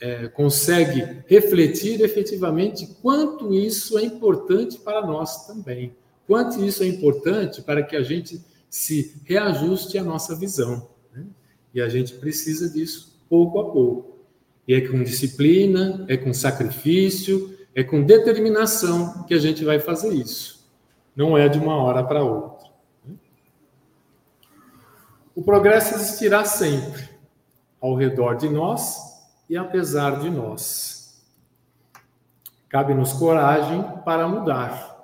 é, 0.00 0.28
consegue 0.28 1.24
refletir 1.26 2.00
efetivamente 2.02 2.86
quanto 3.02 3.52
isso 3.52 3.98
é 3.98 4.04
importante 4.04 4.78
para 4.78 5.04
nós 5.04 5.44
também. 5.44 5.92
Quanto 6.24 6.64
isso 6.64 6.84
é 6.84 6.86
importante 6.86 7.62
para 7.62 7.82
que 7.82 7.96
a 7.96 8.02
gente 8.04 8.40
se 8.68 9.20
reajuste 9.24 9.98
a 9.98 10.04
nossa 10.04 10.34
visão. 10.34 10.88
Né? 11.12 11.24
E 11.74 11.80
a 11.80 11.88
gente 11.88 12.14
precisa 12.14 12.68
disso 12.68 13.18
pouco 13.28 13.58
a 13.60 13.70
pouco. 13.70 14.18
E 14.66 14.74
é 14.74 14.86
com 14.86 15.02
disciplina, 15.02 16.04
é 16.08 16.16
com 16.16 16.32
sacrifício, 16.32 17.56
é 17.74 17.82
com 17.82 18.02
determinação 18.02 19.24
que 19.24 19.34
a 19.34 19.38
gente 19.38 19.64
vai 19.64 19.78
fazer 19.80 20.12
isso. 20.12 20.68
Não 21.16 21.36
é 21.36 21.48
de 21.48 21.58
uma 21.58 21.76
hora 21.76 22.04
para 22.04 22.22
outra. 22.22 22.68
Né? 23.04 23.14
O 25.34 25.42
progresso 25.42 25.94
existirá 25.94 26.44
sempre, 26.44 27.08
ao 27.80 27.94
redor 27.94 28.34
de 28.34 28.48
nós 28.48 28.98
e 29.48 29.56
apesar 29.56 30.20
de 30.20 30.28
nós. 30.28 31.24
Cabe-nos 32.68 33.14
coragem 33.14 33.82
para 34.04 34.28
mudar 34.28 34.97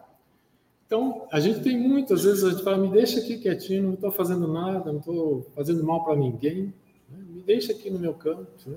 então, 0.94 1.26
a 1.32 1.40
gente 1.40 1.58
tem 1.58 1.76
muitas 1.76 2.22
vezes, 2.22 2.44
a 2.44 2.50
gente 2.50 2.62
fala, 2.62 2.78
me 2.78 2.88
deixa 2.88 3.18
aqui 3.18 3.36
quietinho, 3.36 3.82
não 3.82 3.94
estou 3.94 4.12
fazendo 4.12 4.46
nada, 4.46 4.92
não 4.92 5.00
estou 5.00 5.44
fazendo 5.52 5.82
mal 5.82 6.04
para 6.04 6.14
ninguém, 6.14 6.72
né? 7.10 7.18
me 7.30 7.42
deixa 7.42 7.72
aqui 7.72 7.90
no 7.90 7.98
meu 7.98 8.14
canto. 8.14 8.48
Né? 8.64 8.76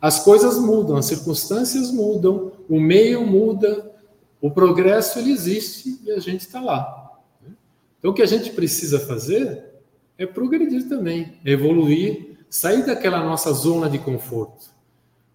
As 0.00 0.22
coisas 0.22 0.56
mudam, 0.56 0.96
as 0.96 1.06
circunstâncias 1.06 1.90
mudam, 1.90 2.52
o 2.68 2.78
meio 2.78 3.26
muda, 3.26 3.90
o 4.40 4.52
progresso 4.52 5.18
ele 5.18 5.32
existe 5.32 5.98
e 6.04 6.12
a 6.12 6.20
gente 6.20 6.42
está 6.42 6.60
lá. 6.60 7.18
Né? 7.44 7.52
Então, 7.98 8.12
o 8.12 8.14
que 8.14 8.22
a 8.22 8.26
gente 8.26 8.50
precisa 8.50 9.00
fazer 9.00 9.64
é 10.16 10.26
progredir 10.26 10.88
também, 10.88 11.40
é 11.44 11.50
evoluir, 11.50 12.38
sair 12.48 12.86
daquela 12.86 13.18
nossa 13.24 13.52
zona 13.52 13.90
de 13.90 13.98
conforto. 13.98 14.66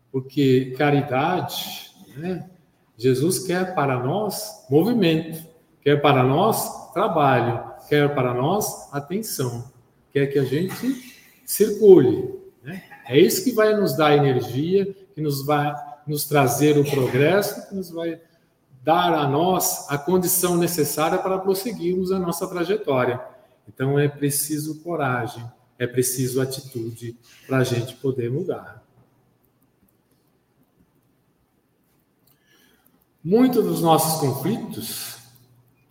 Porque 0.09 0.73
caridade, 0.77 1.91
né, 2.15 2.49
Jesus 2.97 3.39
quer 3.39 3.75
para 3.75 4.01
nós 4.01 4.65
movimento, 4.69 5.51
quer 5.83 6.01
para 6.01 6.23
nós 6.23 6.91
trabalho, 6.93 7.63
quer 7.89 8.13
para 8.13 8.33
nós 8.33 8.91
atenção, 8.93 9.71
quer 10.11 10.27
que 10.27 10.39
a 10.39 10.43
gente 10.43 11.19
circule. 11.45 12.39
Né? 12.63 12.83
É 13.05 13.19
isso 13.19 13.43
que 13.43 13.51
vai 13.51 13.75
nos 13.75 13.95
dar 13.97 14.15
energia, 14.15 14.95
que 15.13 15.21
nos 15.21 15.45
vai 15.45 15.73
nos 16.07 16.25
trazer 16.25 16.77
o 16.77 16.89
progresso, 16.89 17.67
que 17.67 17.75
nos 17.75 17.89
vai 17.89 18.19
dar 18.83 19.13
a 19.13 19.27
nós 19.27 19.89
a 19.89 19.97
condição 19.97 20.57
necessária 20.57 21.17
para 21.17 21.39
prosseguirmos 21.39 22.11
a 22.11 22.19
nossa 22.19 22.47
trajetória. 22.47 23.21
Então 23.67 23.97
é 23.97 24.07
preciso 24.07 24.81
coragem, 24.81 25.43
é 25.79 25.87
preciso 25.87 26.41
atitude 26.41 27.17
para 27.47 27.57
a 27.57 27.63
gente 27.63 27.95
poder 27.95 28.29
mudar. 28.29 28.83
Muitos 33.23 33.63
dos 33.63 33.81
nossos 33.81 34.19
conflitos 34.19 35.22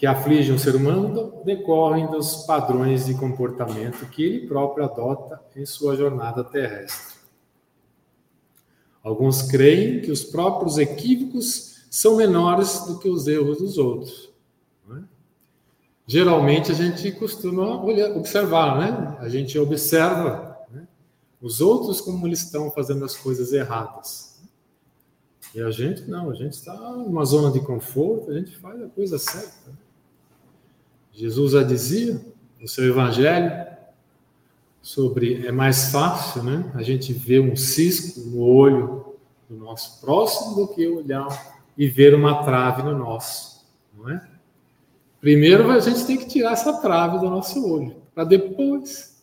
que 0.03 0.07
afligem 0.09 0.53
o 0.53 0.59
ser 0.59 0.75
humano 0.75 1.45
decorrem 1.45 2.09
dos 2.09 2.39
padrões 2.45 3.07
de 3.07 3.15
comportamento 3.15 4.05
que 4.07 4.21
ele 4.21 4.49
próprio 4.49 4.85
adota 4.85 5.41
em 5.55 5.65
sua 5.65 5.95
jornada 5.95 6.43
terrestre. 6.43 7.21
Alguns 9.01 9.43
creem 9.43 10.01
que 10.01 10.11
os 10.11 10.25
próprios 10.25 10.77
equívocos 10.77 11.85
são 11.89 12.17
menores 12.17 12.81
do 12.85 12.99
que 12.99 13.09
os 13.09 13.29
erros 13.29 13.59
dos 13.59 13.79
outros. 13.79 14.33
É? 14.91 15.03
Geralmente 16.05 16.73
a 16.73 16.75
gente 16.75 17.13
costuma 17.13 17.81
olhar, 17.81 18.11
observar, 18.17 18.81
né? 18.81 19.17
A 19.21 19.29
gente 19.29 19.57
observa 19.57 20.67
né? 20.73 20.85
os 21.41 21.61
outros 21.61 22.01
como 22.01 22.27
eles 22.27 22.43
estão 22.43 22.73
fazendo 22.73 23.05
as 23.05 23.17
coisas 23.17 23.53
erradas. 23.53 24.43
E 25.55 25.63
a 25.63 25.71
gente 25.71 26.11
não, 26.11 26.29
a 26.29 26.35
gente 26.35 26.55
está 26.55 26.75
numa 26.75 27.25
zona 27.25 27.53
de 27.53 27.61
conforto, 27.65 28.33
a 28.33 28.35
gente 28.35 28.57
faz 28.57 28.83
a 28.83 28.89
coisa 28.89 29.17
certa. 29.17 29.81
Jesus 31.13 31.53
já 31.53 31.63
dizia 31.63 32.21
no 32.61 32.67
seu 32.67 32.85
evangelho 32.85 33.67
sobre 34.81 35.47
é 35.47 35.53
mais 35.53 35.91
fácil, 35.91 36.43
né? 36.43 36.71
A 36.75 36.83
gente 36.83 37.13
ver 37.13 37.41
um 37.41 37.55
cisco 37.55 38.21
no 38.21 38.41
olho 38.41 39.15
do 39.49 39.57
nosso 39.57 40.01
próximo 40.01 40.57
do 40.57 40.69
que 40.69 40.87
olhar 40.87 41.63
e 41.77 41.87
ver 41.87 42.15
uma 42.15 42.43
trave 42.43 42.83
no 42.83 42.97
nosso, 42.97 43.65
não 43.97 44.11
é? 44.11 44.29
Primeiro 45.21 45.71
a 45.71 45.79
gente 45.79 46.05
tem 46.05 46.17
que 46.17 46.27
tirar 46.27 46.53
essa 46.53 46.81
trave 46.81 47.19
do 47.19 47.31
nosso 47.31 47.65
olho, 47.65 47.97
para 48.13 48.25
depois, 48.25 49.23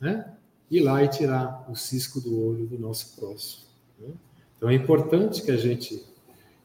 né? 0.00 0.32
Ir 0.70 0.80
lá 0.80 1.02
e 1.02 1.08
tirar 1.08 1.64
o 1.70 1.76
cisco 1.76 2.20
do 2.20 2.46
olho 2.46 2.66
do 2.66 2.78
nosso 2.78 3.16
próximo. 3.16 3.64
Né? 3.98 4.08
Então 4.56 4.68
é 4.68 4.74
importante 4.74 5.42
que 5.42 5.50
a 5.50 5.56
gente 5.56 6.04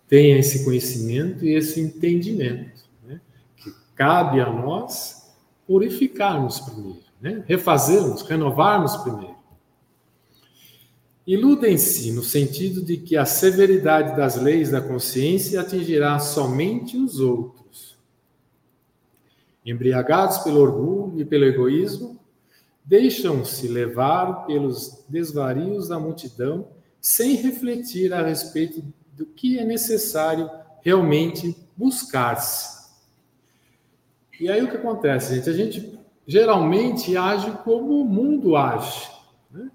tenha 0.10 0.38
esse 0.38 0.66
conhecimento 0.66 1.46
e 1.46 1.54
esse 1.54 1.80
entendimento, 1.80 2.84
cabe 3.96 4.42
a 4.42 4.50
nós 4.52 5.34
purificarmos 5.66 6.60
primeiro, 6.60 7.04
né? 7.22 7.44
refazermos, 7.48 8.22
renovarmos 8.24 8.96
primeiro. 8.98 9.36
Iludem-se 11.26 12.12
no 12.12 12.22
sentido 12.22 12.82
de 12.82 12.98
que 12.98 13.16
a 13.16 13.26
severidade 13.26 14.18
das 14.18 14.36
leis 14.36 14.72
da 14.72 14.82
consciência 14.82 15.62
atingirá 15.62 16.20
somente 16.20 16.98
os 16.98 17.20
outros. 17.22 17.98
Embriagados 19.66 20.40
pelo 20.40 20.60
orgulho 20.60 21.22
e 21.22 21.24
pelo 21.24 21.46
egoísmo, 21.46 22.20
deixam-se 22.84 23.70
levar 23.70 24.46
pelos 24.46 25.06
desvarios 25.08 25.88
da 25.88 25.98
multidão 25.98 26.68
sem 27.00 27.36
refletir 27.36 28.14
a 28.14 28.22
respeito 28.22 28.84
do 29.14 29.26
que 29.26 29.58
é 29.58 29.64
necessário 29.64 30.50
realmente 30.82 31.56
buscar-se. 31.78 32.73
E 34.40 34.50
aí 34.50 34.64
o 34.64 34.70
que 34.70 34.78
acontece, 34.78 35.36
gente? 35.36 35.50
A 35.50 35.54
gente 35.54 36.00
geralmente 36.26 37.16
age 37.16 37.52
como 37.64 38.02
o 38.02 38.06
mundo 38.06 38.56
age. 38.56 39.10
Né? 39.52 39.70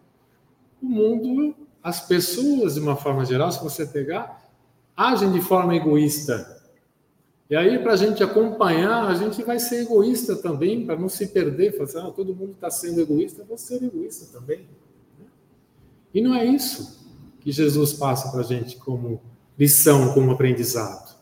O 0.82 0.86
mundo, 0.86 1.54
as 1.82 2.06
pessoas, 2.06 2.74
de 2.74 2.80
uma 2.80 2.96
forma 2.96 3.24
geral, 3.24 3.50
se 3.52 3.62
você 3.62 3.86
pegar, 3.86 4.48
agem 4.96 5.30
de 5.32 5.40
forma 5.40 5.76
egoísta. 5.76 6.56
E 7.50 7.56
aí, 7.56 7.78
para 7.78 7.94
a 7.94 7.96
gente 7.96 8.22
acompanhar, 8.22 9.08
a 9.08 9.14
gente 9.14 9.42
vai 9.42 9.58
ser 9.58 9.82
egoísta 9.82 10.36
também, 10.36 10.84
para 10.84 10.96
não 10.96 11.08
se 11.08 11.28
perder. 11.28 11.72
Falar 11.72 11.84
assim, 11.84 11.98
ah, 11.98 12.12
todo 12.14 12.34
mundo 12.34 12.52
está 12.52 12.70
sendo 12.70 13.00
egoísta, 13.00 13.44
vou 13.44 13.56
ser 13.56 13.82
egoísta 13.82 14.38
também. 14.38 14.66
E 16.12 16.20
não 16.20 16.34
é 16.34 16.44
isso 16.44 17.06
que 17.40 17.50
Jesus 17.50 17.94
passa 17.94 18.30
para 18.30 18.40
a 18.40 18.44
gente 18.44 18.76
como 18.76 19.20
lição, 19.58 20.12
como 20.12 20.32
aprendizado. 20.32 21.16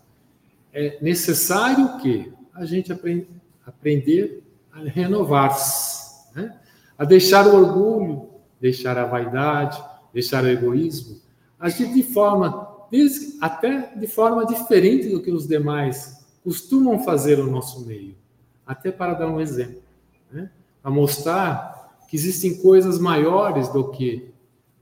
É 0.72 0.98
necessário 1.00 1.98
que 1.98 2.32
a 2.56 2.64
gente 2.64 2.92
aprenda, 2.92 3.26
aprender 3.64 4.42
a 4.72 4.80
renovar-se, 4.80 6.34
né? 6.34 6.58
a 6.98 7.04
deixar 7.04 7.46
o 7.46 7.56
orgulho, 7.56 8.30
deixar 8.60 8.96
a 8.98 9.04
vaidade, 9.04 9.82
deixar 10.12 10.44
o 10.44 10.48
egoísmo, 10.48 11.20
agir 11.58 11.92
de 11.92 12.02
forma, 12.02 12.76
até 13.40 13.94
de 13.94 14.06
forma 14.06 14.46
diferente 14.46 15.08
do 15.08 15.22
que 15.22 15.30
os 15.30 15.46
demais 15.46 16.24
costumam 16.42 17.02
fazer 17.04 17.38
no 17.38 17.50
nosso 17.50 17.84
meio, 17.86 18.14
até 18.66 18.90
para 18.90 19.14
dar 19.14 19.28
um 19.28 19.40
exemplo, 19.40 19.82
né? 20.30 20.50
para 20.82 20.90
mostrar 20.90 21.76
que 22.08 22.16
existem 22.16 22.56
coisas 22.62 22.98
maiores 22.98 23.68
do 23.68 23.90
que 23.90 24.30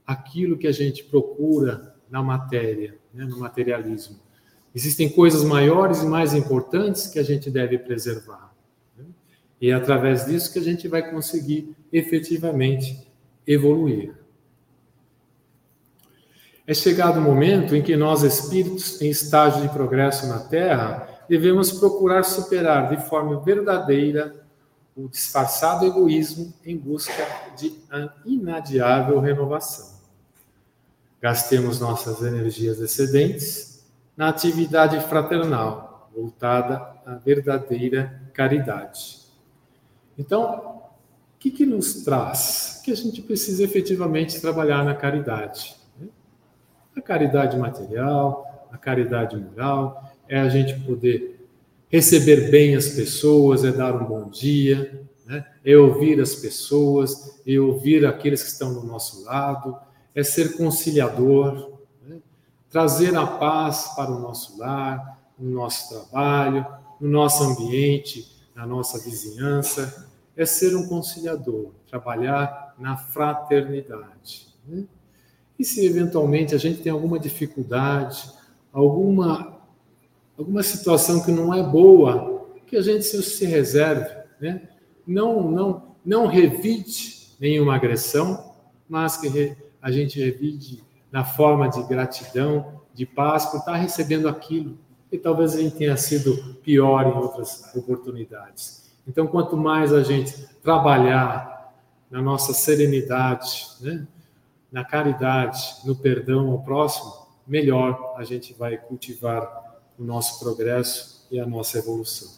aquilo 0.05 0.57
que 0.57 0.67
a 0.67 0.71
gente 0.71 1.03
procura 1.03 1.95
na 2.09 2.21
matéria, 2.21 2.97
né, 3.13 3.25
no 3.25 3.39
materialismo. 3.39 4.19
Existem 4.75 5.07
coisas 5.07 5.41
maiores 5.45 6.01
e 6.01 6.05
mais 6.05 6.33
importantes 6.33 7.07
que 7.07 7.17
a 7.17 7.23
gente 7.23 7.49
deve 7.49 7.77
preservar. 7.77 8.53
Né? 8.97 9.05
E 9.61 9.71
é 9.71 9.73
através 9.73 10.25
disso 10.25 10.51
que 10.51 10.59
a 10.59 10.61
gente 10.63 10.85
vai 10.89 11.09
conseguir 11.09 11.73
efetivamente 11.93 13.07
evoluir. 13.47 14.13
É 16.67 16.73
chegado 16.73 17.19
o 17.19 17.21
momento 17.21 17.73
em 17.73 17.81
que 17.81 17.95
nós, 17.95 18.23
espíritos 18.23 19.01
em 19.01 19.09
estágio 19.09 19.61
de 19.61 19.69
progresso 19.69 20.27
na 20.27 20.39
Terra, 20.39 21.07
devemos 21.29 21.71
procurar 21.71 22.23
superar 22.23 22.89
de 22.89 23.07
forma 23.07 23.39
verdadeira 23.39 24.43
o 24.93 25.07
disfarçado 25.07 25.85
egoísmo 25.85 26.53
em 26.65 26.75
busca 26.75 27.25
de 27.57 27.71
inadiável 28.25 29.19
renovação. 29.19 29.95
Gastemos 31.21 31.79
nossas 31.79 32.21
energias 32.21 32.79
excedentes 32.79 33.74
na 34.15 34.29
atividade 34.29 34.99
fraternal, 35.01 36.09
voltada 36.15 36.75
à 37.05 37.15
verdadeira 37.15 38.21
caridade. 38.33 39.19
Então, 40.17 40.81
o 41.35 41.39
que, 41.39 41.51
que 41.51 41.65
nos 41.65 42.03
traz? 42.03 42.81
Que 42.83 42.91
a 42.91 42.95
gente 42.95 43.21
precisa 43.21 43.63
efetivamente 43.63 44.39
trabalhar 44.39 44.83
na 44.83 44.95
caridade. 44.95 45.75
Né? 45.99 46.07
A 46.95 47.01
caridade 47.01 47.57
material, 47.57 48.67
a 48.71 48.77
caridade 48.77 49.35
moral, 49.35 50.11
é 50.27 50.39
a 50.39 50.49
gente 50.49 50.79
poder 50.81 51.47
receber 51.89 52.49
bem 52.49 52.75
as 52.75 52.89
pessoas, 52.89 53.63
é 53.63 53.71
dar 53.71 53.95
um 53.95 54.05
bom 54.05 54.29
dia, 54.29 55.01
né? 55.25 55.45
é 55.63 55.75
ouvir 55.75 56.19
as 56.21 56.35
pessoas, 56.35 57.41
é 57.45 57.59
ouvir 57.59 58.05
aqueles 58.05 58.41
que 58.41 58.49
estão 58.49 58.73
do 58.73 58.85
nosso 58.85 59.23
lado, 59.25 59.77
é 60.13 60.23
ser 60.23 60.55
conciliador? 60.55 61.74
Trazer 62.75 63.15
a 63.15 63.25
paz 63.25 63.93
para 63.95 64.11
o 64.11 64.19
nosso 64.19 64.59
lar, 64.59 65.17
no 65.39 65.49
nosso 65.49 65.87
trabalho, 65.87 66.67
no 66.99 67.07
nosso 67.07 67.41
ambiente, 67.41 68.29
na 68.53 68.67
nossa 68.67 68.99
vizinhança, 68.99 70.09
é 70.35 70.45
ser 70.45 70.75
um 70.75 70.85
conciliador, 70.85 71.71
trabalhar 71.89 72.75
na 72.77 72.97
fraternidade. 72.97 74.47
Né? 74.67 74.83
E 75.57 75.63
se 75.63 75.85
eventualmente 75.85 76.53
a 76.53 76.57
gente 76.57 76.81
tem 76.81 76.91
alguma 76.91 77.17
dificuldade, 77.17 78.29
alguma, 78.73 79.57
alguma 80.37 80.61
situação 80.61 81.23
que 81.23 81.31
não 81.31 81.53
é 81.53 81.63
boa, 81.63 82.45
que 82.67 82.75
a 82.75 82.81
gente 82.81 83.05
se, 83.05 83.23
se 83.23 83.45
reserve, 83.45 84.13
né? 84.41 84.67
não, 85.07 85.49
não, 85.49 85.95
não 86.05 86.25
revide 86.25 87.29
nenhuma 87.39 87.75
agressão, 87.75 88.53
mas 88.89 89.15
que 89.15 89.55
a 89.81 89.89
gente 89.89 90.19
revide 90.19 90.83
na 91.15 91.23
forma 91.23 91.69
de 91.69 91.81
gratidão, 91.83 92.81
de 92.93 93.05
paz, 93.05 93.45
por 93.45 93.59
estar 93.59 93.77
recebendo 93.77 94.27
aquilo 94.27 94.77
que 95.09 95.17
talvez 95.17 95.55
a 95.55 95.61
gente 95.61 95.77
tenha 95.77 95.95
sido 95.95 96.55
pior 96.55 97.07
em 97.07 97.17
outras 97.17 97.73
oportunidades. 97.73 98.93
Então, 99.07 99.25
quanto 99.25 99.55
mais 99.55 99.93
a 99.93 100.03
gente 100.03 100.45
trabalhar 100.61 101.73
na 102.11 102.21
nossa 102.21 102.53
serenidade, 102.53 103.65
né, 103.79 104.05
na 104.69 104.83
caridade, 104.83 105.57
no 105.85 105.95
perdão 105.95 106.51
ao 106.51 106.61
próximo, 106.61 107.13
melhor 107.47 108.15
a 108.17 108.25
gente 108.25 108.53
vai 108.53 108.75
cultivar 108.75 109.79
o 109.97 110.03
nosso 110.03 110.37
progresso 110.37 111.25
e 111.31 111.39
a 111.39 111.45
nossa 111.45 111.77
evolução. 111.77 112.29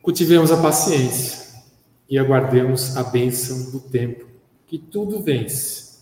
Cultivemos 0.00 0.50
a 0.50 0.62
paciência 0.62 1.62
e 2.08 2.18
aguardemos 2.18 2.96
a 2.96 3.02
bênção 3.02 3.70
do 3.70 3.80
tempo, 3.80 4.35
que 4.66 4.78
tudo 4.78 5.22
vence. 5.22 6.00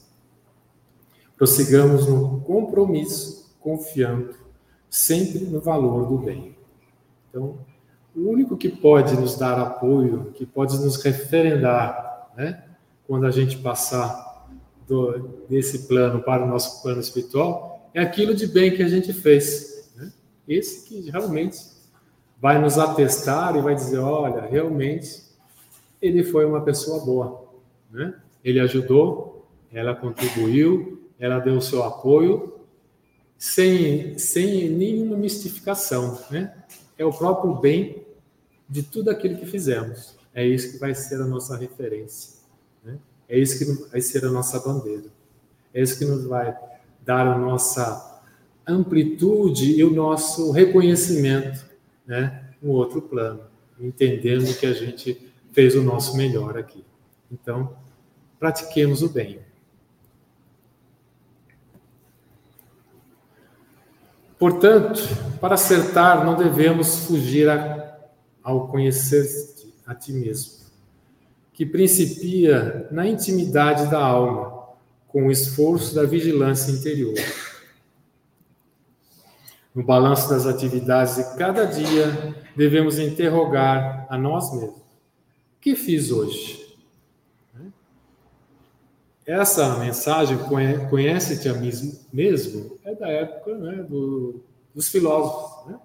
Prossigamos 1.36 2.06
no 2.06 2.40
compromisso, 2.40 3.54
confiando 3.60 4.34
sempre 4.88 5.40
no 5.40 5.60
valor 5.60 6.06
do 6.06 6.18
bem. 6.18 6.56
Então, 7.28 7.58
o 8.14 8.28
único 8.30 8.56
que 8.56 8.68
pode 8.68 9.16
nos 9.16 9.36
dar 9.36 9.58
apoio, 9.58 10.32
que 10.34 10.46
pode 10.46 10.78
nos 10.78 11.02
referendar, 11.02 12.30
né, 12.36 12.62
quando 13.06 13.26
a 13.26 13.30
gente 13.30 13.58
passar 13.58 14.48
do, 14.86 15.44
desse 15.48 15.86
plano 15.88 16.22
para 16.22 16.44
o 16.44 16.48
nosso 16.48 16.82
plano 16.82 17.00
espiritual, 17.00 17.90
é 17.92 18.00
aquilo 18.00 18.34
de 18.34 18.46
bem 18.46 18.74
que 18.74 18.82
a 18.82 18.88
gente 18.88 19.12
fez. 19.12 19.90
Né? 19.96 20.12
Esse 20.46 20.86
que 20.86 21.10
realmente 21.10 21.58
vai 22.40 22.60
nos 22.60 22.78
atestar 22.78 23.56
e 23.56 23.62
vai 23.62 23.74
dizer: 23.74 23.98
olha, 23.98 24.42
realmente 24.42 25.22
ele 26.00 26.22
foi 26.22 26.44
uma 26.44 26.60
pessoa 26.60 27.04
boa. 27.04 27.44
Né? 27.90 28.14
Ele 28.44 28.60
ajudou, 28.60 29.48
ela 29.72 29.94
contribuiu, 29.94 31.08
ela 31.18 31.38
deu 31.38 31.56
o 31.56 31.62
seu 31.62 31.82
apoio, 31.82 32.60
sem, 33.38 34.18
sem 34.18 34.68
nenhuma 34.68 35.16
mistificação. 35.16 36.20
Né? 36.30 36.54
É 36.98 37.04
o 37.04 37.12
próprio 37.12 37.54
bem 37.54 38.04
de 38.68 38.82
tudo 38.82 39.10
aquilo 39.10 39.36
que 39.36 39.46
fizemos. 39.46 40.16
É 40.34 40.46
isso 40.46 40.72
que 40.72 40.78
vai 40.78 40.94
ser 40.94 41.20
a 41.20 41.26
nossa 41.26 41.56
referência. 41.56 42.34
Né? 42.84 42.98
É 43.28 43.38
isso 43.38 43.58
que 43.58 43.90
vai 43.90 44.00
ser 44.00 44.24
a 44.24 44.30
nossa 44.30 44.60
bandeira. 44.60 45.06
É 45.72 45.80
isso 45.80 45.98
que 45.98 46.04
nos 46.04 46.24
vai 46.24 46.56
dar 47.04 47.26
a 47.26 47.38
nossa 47.38 48.22
amplitude 48.66 49.72
e 49.72 49.84
o 49.84 49.90
nosso 49.90 50.50
reconhecimento 50.50 51.64
né, 52.06 52.50
no 52.62 52.72
outro 52.72 53.02
plano, 53.02 53.40
entendendo 53.78 54.56
que 54.58 54.66
a 54.66 54.72
gente 54.72 55.32
fez 55.52 55.74
o 55.74 55.82
nosso 55.82 56.16
melhor 56.16 56.56
aqui. 56.56 56.84
Então, 57.30 57.76
pratiquemos 58.44 59.00
o 59.00 59.08
bem. 59.08 59.40
Portanto, 64.38 65.00
para 65.40 65.54
acertar, 65.54 66.26
não 66.26 66.36
devemos 66.36 67.06
fugir 67.06 67.48
a, 67.48 68.00
ao 68.42 68.68
conhecer 68.68 69.24
a 69.86 69.94
ti 69.94 70.12
mesmo, 70.12 70.66
que 71.54 71.64
principia 71.64 72.86
na 72.90 73.06
intimidade 73.06 73.90
da 73.90 73.98
alma, 73.98 74.74
com 75.08 75.28
o 75.28 75.32
esforço 75.32 75.94
da 75.94 76.04
vigilância 76.04 76.70
interior. 76.70 77.14
No 79.74 79.82
balanço 79.82 80.28
das 80.28 80.44
atividades 80.44 81.16
de 81.16 81.38
cada 81.38 81.64
dia, 81.64 82.36
devemos 82.54 82.98
interrogar 82.98 84.06
a 84.10 84.18
nós 84.18 84.52
mesmos: 84.52 84.76
o 84.76 85.60
que 85.62 85.74
fiz 85.74 86.10
hoje? 86.10 86.63
Essa 89.26 89.78
mensagem, 89.78 90.36
conhece-te 90.90 91.48
a 91.48 91.54
mim 91.54 91.70
mesmo, 92.12 92.78
é 92.84 92.94
da 92.94 93.08
época 93.08 93.56
né, 93.56 93.82
do, 93.82 94.42
dos 94.74 94.88
filósofos. 94.88 95.66
Né? 95.70 95.78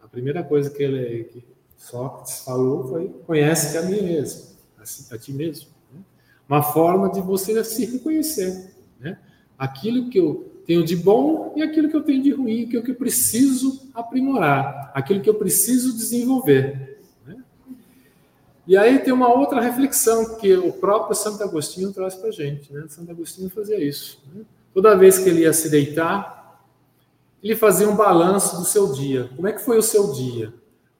A 0.00 0.06
primeira 0.06 0.42
coisa 0.42 0.70
que, 0.70 0.80
ele, 0.80 1.24
que 1.24 1.44
Sócrates 1.76 2.44
falou 2.44 2.88
foi: 2.88 3.08
conhece-te 3.26 3.76
a 3.78 3.82
mim 3.82 4.02
mesmo, 4.02 4.54
a, 4.78 5.14
a 5.14 5.18
ti 5.18 5.32
mesmo. 5.32 5.68
Né? 5.92 6.00
Uma 6.48 6.62
forma 6.62 7.10
de 7.10 7.20
você 7.20 7.64
se 7.64 7.86
reconhecer. 7.86 8.72
Né? 9.00 9.18
Aquilo 9.58 10.08
que 10.08 10.18
eu 10.18 10.54
tenho 10.64 10.84
de 10.84 10.94
bom 10.94 11.52
e 11.56 11.62
aquilo 11.62 11.88
que 11.88 11.96
eu 11.96 12.04
tenho 12.04 12.22
de 12.22 12.30
ruim, 12.30 12.66
aquilo 12.66 12.84
que 12.84 12.92
eu 12.92 12.96
preciso 12.96 13.90
aprimorar, 13.92 14.92
aquilo 14.94 15.20
que 15.20 15.28
eu 15.28 15.34
preciso 15.34 15.92
desenvolver. 15.96 16.93
Né? 18.66 18.74
E 18.74 18.76
aí 18.76 18.98
tem 18.98 19.12
uma 19.12 19.28
outra 19.28 19.60
reflexão 19.60 20.36
que 20.36 20.54
o 20.54 20.72
próprio 20.72 21.14
Santo 21.14 21.42
Agostinho 21.42 21.92
traz 21.92 22.14
para 22.14 22.28
a 22.28 22.32
gente. 22.32 22.72
Né? 22.72 22.84
Santo 22.88 23.10
Agostinho 23.10 23.50
fazia 23.50 23.82
isso. 23.82 24.20
Né? 24.34 24.42
Toda 24.72 24.96
vez 24.96 25.18
que 25.18 25.28
ele 25.28 25.42
ia 25.42 25.52
se 25.52 25.70
deitar, 25.70 26.60
ele 27.42 27.54
fazia 27.54 27.88
um 27.88 27.94
balanço 27.94 28.56
do 28.56 28.64
seu 28.64 28.92
dia. 28.92 29.30
Como 29.36 29.46
é 29.46 29.52
que 29.52 29.62
foi 29.62 29.78
o 29.78 29.82
seu 29.82 30.12
dia? 30.12 30.52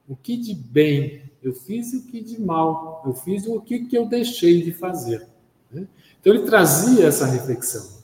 O 0.08 0.14
que 0.14 0.36
de 0.36 0.54
bem 0.54 1.22
eu 1.42 1.54
fiz 1.54 1.92
e 1.92 1.96
o 1.96 2.02
que 2.02 2.20
de 2.20 2.40
mal 2.40 3.02
eu 3.04 3.14
fiz 3.14 3.44
e 3.44 3.48
o 3.48 3.60
que, 3.60 3.80
que 3.86 3.96
eu 3.96 4.06
deixei 4.06 4.62
de 4.62 4.72
fazer. 4.72 5.26
Né? 5.70 5.86
Então 6.20 6.32
ele 6.32 6.44
trazia 6.44 7.06
essa 7.06 7.26
reflexão. 7.26 7.94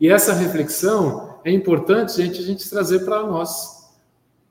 E 0.00 0.08
essa 0.08 0.32
reflexão 0.32 1.38
é 1.44 1.52
importante, 1.52 2.16
gente, 2.16 2.40
a 2.40 2.44
gente 2.44 2.68
trazer 2.68 3.04
para 3.04 3.24
nós, 3.24 3.88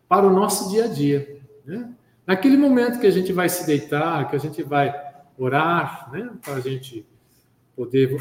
para 0.07 0.25
o 0.25 0.31
nosso 0.31 0.69
dia 0.69 0.85
a 0.85 0.87
dia. 0.87 1.41
Né? 1.65 1.89
Naquele 2.25 2.57
momento 2.57 2.99
que 2.99 3.07
a 3.07 3.11
gente 3.11 3.33
vai 3.33 3.49
se 3.49 3.65
deitar, 3.65 4.29
que 4.29 4.35
a 4.35 4.39
gente 4.39 4.61
vai 4.63 4.93
orar, 5.37 6.09
né? 6.11 6.31
para 6.41 6.55
a 6.55 6.59
gente 6.59 7.05
poder 7.75 8.15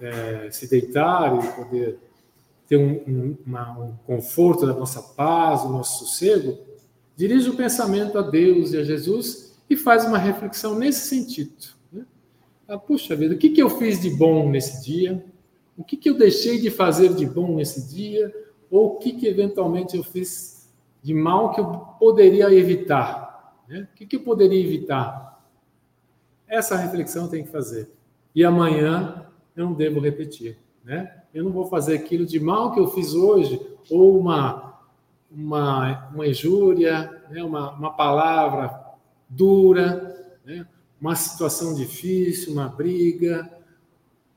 é, 0.00 0.48
se 0.50 0.68
deitar 0.68 1.44
e 1.44 1.48
poder 1.52 1.98
ter 2.66 2.76
um, 2.76 2.92
um, 3.06 3.36
uma, 3.46 3.78
um 3.78 3.96
conforto 4.06 4.66
da 4.66 4.74
nossa 4.74 5.00
paz, 5.00 5.62
o 5.62 5.68
nosso 5.68 6.06
sossego, 6.06 6.58
dirige 7.16 7.48
o 7.50 7.56
pensamento 7.56 8.18
a 8.18 8.22
Deus 8.22 8.72
e 8.72 8.78
a 8.78 8.84
Jesus 8.84 9.54
e 9.68 9.76
faz 9.76 10.04
uma 10.04 10.18
reflexão 10.18 10.76
nesse 10.76 11.08
sentido. 11.08 11.74
Né? 11.92 12.04
Ah, 12.66 12.78
puxa 12.78 13.14
vida, 13.14 13.34
o 13.34 13.38
que, 13.38 13.50
que 13.50 13.62
eu 13.62 13.70
fiz 13.70 14.00
de 14.00 14.10
bom 14.10 14.50
nesse 14.50 14.84
dia? 14.84 15.24
O 15.76 15.84
que, 15.84 15.96
que 15.96 16.08
eu 16.08 16.16
deixei 16.16 16.60
de 16.60 16.70
fazer 16.70 17.14
de 17.14 17.26
bom 17.26 17.54
nesse 17.54 17.88
dia? 17.88 18.32
Ou 18.70 18.94
o 18.94 18.96
que, 18.96 19.12
que 19.12 19.26
eventualmente 19.26 19.96
eu 19.96 20.02
fiz 20.02 20.68
de 21.02 21.12
mal 21.12 21.52
que 21.52 21.60
eu 21.60 21.66
poderia 21.98 22.52
evitar? 22.52 23.23
Né? 23.68 23.88
O 23.92 23.96
que, 23.96 24.06
que 24.06 24.16
eu 24.16 24.20
poderia 24.20 24.60
evitar? 24.60 25.42
Essa 26.46 26.76
reflexão 26.76 27.28
tem 27.28 27.44
que 27.44 27.50
fazer. 27.50 27.90
E 28.34 28.44
amanhã 28.44 29.26
eu 29.56 29.66
não 29.66 29.74
devo 29.74 30.00
repetir. 30.00 30.58
Né? 30.84 31.22
Eu 31.32 31.44
não 31.44 31.52
vou 31.52 31.66
fazer 31.66 31.96
aquilo 31.96 32.26
de 32.26 32.38
mal 32.38 32.72
que 32.72 32.80
eu 32.80 32.88
fiz 32.88 33.14
hoje, 33.14 33.60
ou 33.90 34.18
uma, 34.18 34.80
uma, 35.30 36.08
uma 36.14 36.26
injúria, 36.26 37.22
né? 37.30 37.42
uma, 37.42 37.72
uma 37.72 37.92
palavra 37.92 38.82
dura, 39.28 40.36
né? 40.44 40.66
uma 41.00 41.16
situação 41.16 41.74
difícil, 41.74 42.52
uma 42.52 42.68
briga, 42.68 43.50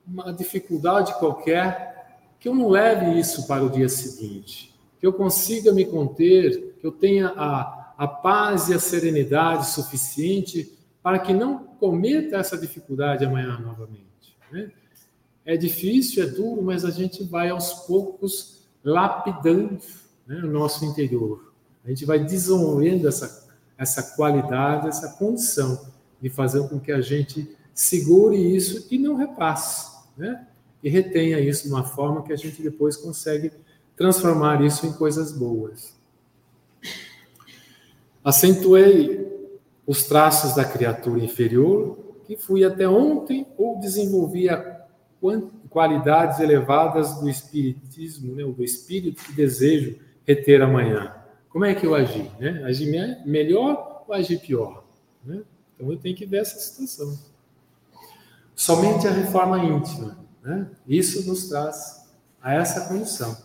uma 0.08 0.32
dificuldade 0.32 1.14
qualquer, 1.20 2.20
que 2.40 2.48
eu 2.48 2.56
não 2.56 2.70
leve 2.70 3.20
isso 3.20 3.48
para 3.48 3.64
o 3.64 3.70
dia 3.70 3.90
seguinte, 3.90 4.74
que 5.00 5.06
eu 5.06 5.12
consiga 5.12 5.74
me 5.74 5.86
conter, 5.86 6.76
que 6.80 6.86
eu 6.86 6.92
tenha 6.92 7.34
a, 7.36 7.77
a 7.98 8.08
paz 8.08 8.70
e 8.70 8.74
a 8.74 8.80
serenidade 8.80 9.70
suficiente 9.70 10.78
para 11.02 11.20
que 11.20 11.34
não 11.34 11.60
cometa 11.60 12.38
essa 12.38 12.58
dificuldade 12.58 13.26
amanhã 13.26 13.58
novamente. 13.60 14.38
Né? 14.52 14.72
É 15.46 15.58
difícil, 15.58 16.24
é 16.24 16.28
duro, 16.28 16.62
mas 16.62 16.86
a 16.86 16.92
gente 16.92 17.24
vai 17.24 17.50
aos 17.50 17.74
poucos 17.86 18.68
lapidando 18.84 19.80
né, 20.26 20.42
o 20.44 20.48
nosso 20.48 20.86
interior. 20.86 21.54
A 21.84 21.90
gente 21.90 22.06
vai 22.06 22.24
desenvolvendo 22.24 23.08
essa, 23.08 23.48
essa 23.78 24.16
qualidade, 24.16 24.88
essa 24.88 25.14
condição 25.18 25.88
de 26.22 26.30
fazer 26.30 26.68
com 26.68 26.80
que 26.80 26.92
a 26.92 27.02
gente 27.02 27.56
segure 27.74 28.38
isso 28.38 28.88
e 28.92 28.98
não 28.98 29.16
repasse 29.16 29.98
né? 30.18 30.48
E 30.84 30.90
retenha 30.90 31.40
isso 31.40 31.64
de 31.64 31.70
uma 31.70 31.84
forma 31.84 32.24
que 32.24 32.34
a 32.34 32.36
gente 32.36 32.62
depois 32.62 32.98
consegue 32.98 33.52
transformar 33.96 34.64
isso 34.64 34.86
em 34.86 34.94
coisas 34.94 35.32
boas. 35.32 35.96
Acentuei 38.28 39.26
os 39.86 40.04
traços 40.04 40.54
da 40.54 40.66
criatura 40.66 41.24
inferior 41.24 41.98
que 42.26 42.36
fui 42.36 42.66
até 42.66 42.86
ontem 42.86 43.48
ou 43.58 43.80
desenvolvia 43.80 44.82
qualidades 45.70 46.42
elevadas 46.42 47.22
do 47.22 47.30
espiritismo, 47.30 48.36
né, 48.36 48.44
do 48.44 48.66
espírito 48.66 49.24
que 49.24 49.32
desejo 49.32 49.98
reter 50.28 50.62
amanhã. 50.62 51.16
Como 51.48 51.64
é 51.64 51.74
que 51.74 51.88
eu 51.88 51.96
agi? 51.96 52.30
Né? 52.38 52.66
Agi 52.66 52.86
melhor 53.26 54.04
ou 54.06 54.14
agi 54.14 54.36
pior? 54.36 54.84
Né? 55.24 55.42
Então 55.74 55.90
eu 55.90 55.98
tenho 55.98 56.14
que 56.14 56.26
ver 56.26 56.42
essa 56.42 56.60
situação. 56.60 57.18
Somente 58.54 59.08
a 59.08 59.12
reforma 59.12 59.58
íntima. 59.64 60.20
Né? 60.44 60.70
Isso 60.86 61.26
nos 61.26 61.48
traz 61.48 62.06
a 62.42 62.54
essa 62.54 62.90
condição. 62.90 63.38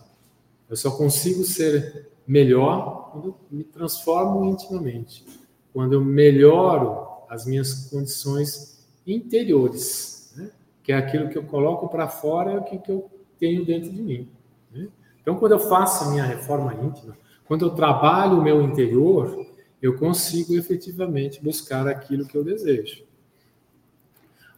Eu 0.69 0.75
só 0.75 0.91
consigo 0.91 1.45
ser 1.45 2.11
melhor 2.25 3.11
quando 3.11 3.35
me 3.51 3.63
transformo 3.63 4.45
intimamente, 4.45 5.25
quando 5.73 5.93
eu 5.93 6.03
melhoro 6.03 7.07
as 7.29 7.45
minhas 7.45 7.89
condições 7.89 8.85
interiores, 9.05 10.33
né? 10.35 10.51
que 10.83 10.91
é 10.91 10.97
aquilo 10.97 11.29
que 11.29 11.37
eu 11.37 11.43
coloco 11.43 11.87
para 11.89 12.07
fora, 12.07 12.51
é 12.51 12.57
o 12.57 12.63
que, 12.63 12.77
que 12.77 12.91
eu 12.91 13.09
tenho 13.39 13.65
dentro 13.65 13.91
de 13.91 14.01
mim. 14.01 14.29
Né? 14.71 14.87
Então, 15.21 15.35
quando 15.35 15.53
eu 15.53 15.59
faço 15.59 16.05
a 16.05 16.11
minha 16.11 16.23
reforma 16.23 16.73
íntima, 16.73 17.17
quando 17.45 17.65
eu 17.65 17.71
trabalho 17.71 18.39
o 18.39 18.43
meu 18.43 18.61
interior, 18.61 19.45
eu 19.81 19.97
consigo 19.97 20.55
efetivamente 20.55 21.43
buscar 21.43 21.87
aquilo 21.87 22.25
que 22.25 22.37
eu 22.37 22.43
desejo. 22.43 23.03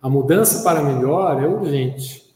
A 0.02 0.08
mudança 0.08 0.64
para 0.64 0.84
melhor 0.84 1.44
é 1.44 1.48
urgente, 1.48 2.32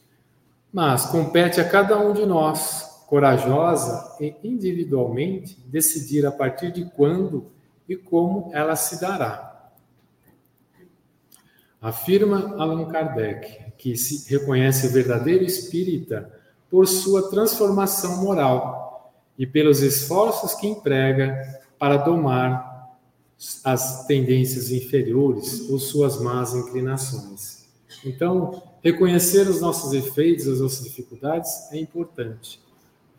mas 0.73 1.05
compete 1.05 1.61
a 1.61 1.69
cada 1.69 1.99
um 1.99 2.13
de 2.13 2.25
nós, 2.25 2.88
corajosa 3.09 4.15
e 4.21 4.35
individualmente, 4.43 5.59
decidir 5.65 6.25
a 6.25 6.31
partir 6.31 6.71
de 6.71 6.85
quando 6.85 7.47
e 7.87 7.95
como 7.95 8.51
ela 8.53 8.75
se 8.75 9.01
dará. 9.01 9.71
Afirma 11.81 12.55
Allan 12.57 12.85
Kardec 12.85 13.73
que 13.79 13.95
se 13.95 14.29
reconhece 14.29 14.87
o 14.87 14.91
verdadeiro 14.91 15.43
espírita 15.43 16.31
por 16.69 16.85
sua 16.87 17.31
transformação 17.31 18.21
moral 18.23 19.11
e 19.37 19.47
pelos 19.47 19.81
esforços 19.81 20.53
que 20.53 20.67
emprega 20.67 21.41
para 21.79 21.97
domar 21.97 22.89
as 23.63 24.05
tendências 24.05 24.69
inferiores 24.69 25.67
ou 25.69 25.79
suas 25.79 26.21
más 26.21 26.53
inclinações. 26.53 27.65
Então, 28.05 28.61
reconhecer 28.83 29.47
os 29.47 29.61
nossos 29.61 29.93
efeitos, 29.93 30.47
as 30.47 30.59
nossas 30.59 30.83
dificuldades 30.83 31.71
é 31.71 31.79
importante. 31.79 32.61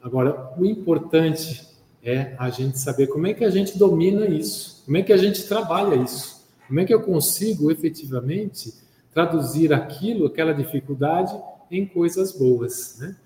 Agora, 0.02 0.52
o 0.56 0.64
importante 0.64 1.68
é 2.02 2.34
a 2.38 2.48
gente 2.48 2.78
saber 2.78 3.08
como 3.08 3.26
é 3.26 3.34
que 3.34 3.44
a 3.44 3.50
gente 3.50 3.76
domina 3.76 4.26
isso, 4.26 4.82
como 4.84 4.96
é 4.96 5.02
que 5.02 5.12
a 5.12 5.16
gente 5.16 5.46
trabalha 5.46 5.94
isso, 5.96 6.46
como 6.66 6.80
é 6.80 6.84
que 6.84 6.94
eu 6.94 7.02
consigo 7.02 7.70
efetivamente 7.70 8.72
traduzir 9.12 9.72
aquilo, 9.72 10.26
aquela 10.26 10.52
dificuldade, 10.52 11.34
em 11.70 11.86
coisas 11.86 12.32
boas, 12.32 12.98
né? 12.98 13.16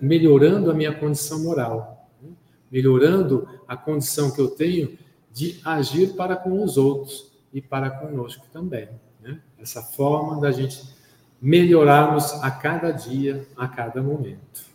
melhorando 0.00 0.70
a 0.70 0.74
minha 0.74 0.94
condição 0.94 1.42
moral, 1.42 2.08
né? 2.22 2.28
melhorando 2.70 3.48
a 3.66 3.76
condição 3.76 4.30
que 4.30 4.40
eu 4.40 4.48
tenho 4.48 4.96
de 5.32 5.60
agir 5.64 6.14
para 6.14 6.36
com 6.36 6.62
os 6.62 6.76
outros 6.76 7.32
e 7.52 7.60
para 7.60 7.90
conosco 7.90 8.46
também. 8.52 8.88
Né? 9.20 9.40
Essa 9.58 9.82
forma 9.82 10.40
da 10.40 10.52
gente 10.52 10.82
melhorarmos 11.40 12.32
a 12.42 12.50
cada 12.50 12.90
dia, 12.90 13.46
a 13.56 13.66
cada 13.66 14.02
momento. 14.02 14.67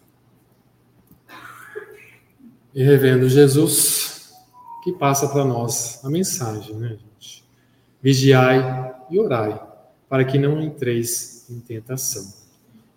E 2.75 2.81
revendo 2.81 3.29
Jesus, 3.29 4.33
que 4.83 4.91
passa 4.91 5.29
para 5.29 5.45
nós 5.45 6.03
a 6.03 6.09
mensagem, 6.09 6.75
né, 6.75 6.89
gente? 6.89 7.45
Vigiai 8.01 8.95
e 9.11 9.19
orai, 9.19 9.61
para 10.09 10.25
que 10.25 10.39
não 10.39 10.59
entreis 10.59 11.45
em 11.49 11.59
tentação. 11.59 12.33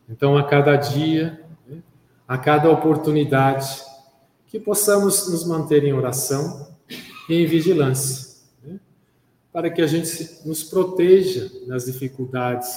Então, 0.09 0.37
a 0.37 0.45
cada 0.45 0.77
dia, 0.77 1.45
né, 1.69 1.83
a 2.27 2.39
cada 2.39 2.71
oportunidade, 2.71 3.83
que 4.47 4.59
possamos 4.59 5.29
nos 5.29 5.45
manter 5.45 5.85
em 5.85 5.93
oração 5.93 6.75
e 7.29 7.35
em 7.35 7.47
vigilância, 7.47 8.37
né, 8.65 8.81
para 9.53 9.69
que 9.69 9.83
a 9.83 9.87
gente 9.87 10.41
nos 10.47 10.65
proteja 10.65 11.51
das 11.67 11.85
dificuldades 11.85 12.69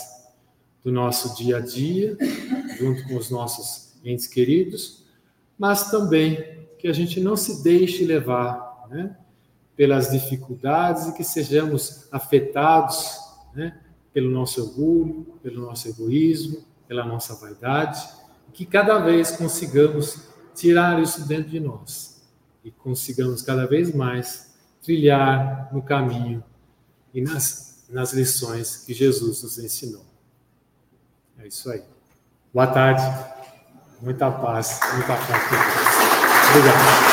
do 0.83 0.91
nosso 0.91 1.35
dia 1.35 1.57
a 1.57 1.59
dia, 1.61 2.17
junto 2.77 3.07
com 3.07 3.15
os 3.15 3.29
nossos 3.29 3.93
entes 4.03 4.27
queridos, 4.27 5.05
mas 5.57 5.89
também 5.89 6.58
que 6.79 6.87
a 6.87 6.93
gente 6.93 7.19
não 7.19 7.35
se 7.35 7.61
deixe 7.61 8.05
levar 8.05 8.87
né, 8.89 9.15
pelas 9.75 10.09
dificuldades 10.09 11.07
e 11.07 11.13
que 11.13 11.23
sejamos 11.23 12.07
afetados 12.11 13.19
né, 13.53 13.79
pelo 14.13 14.31
nosso 14.31 14.61
orgulho, 14.63 15.37
pelo 15.43 15.61
nosso 15.61 15.89
egoísmo, 15.89 16.63
pela 16.87 17.05
nossa 17.05 17.35
vaidade, 17.35 18.01
que 18.53 18.65
cada 18.65 18.97
vez 18.99 19.31
consigamos 19.31 20.21
tirar 20.55 21.01
isso 21.01 21.27
dentro 21.27 21.49
de 21.49 21.59
nós 21.59 22.21
e 22.63 22.71
consigamos 22.71 23.41
cada 23.41 23.67
vez 23.67 23.93
mais 23.93 24.55
trilhar 24.81 25.69
no 25.71 25.81
caminho 25.81 26.43
e 27.13 27.21
nas, 27.21 27.85
nas 27.89 28.13
lições 28.13 28.83
que 28.85 28.93
Jesus 28.93 29.43
nos 29.43 29.59
ensinou. 29.59 30.05
É 31.37 31.47
isso 31.47 31.69
aí. 31.69 31.83
Boa 32.53 32.67
tarde, 32.67 33.01
muita 34.01 34.31
paz, 34.31 34.79
muita 34.95 35.15
paz. 35.15 35.98
Obrigado. 36.51 37.08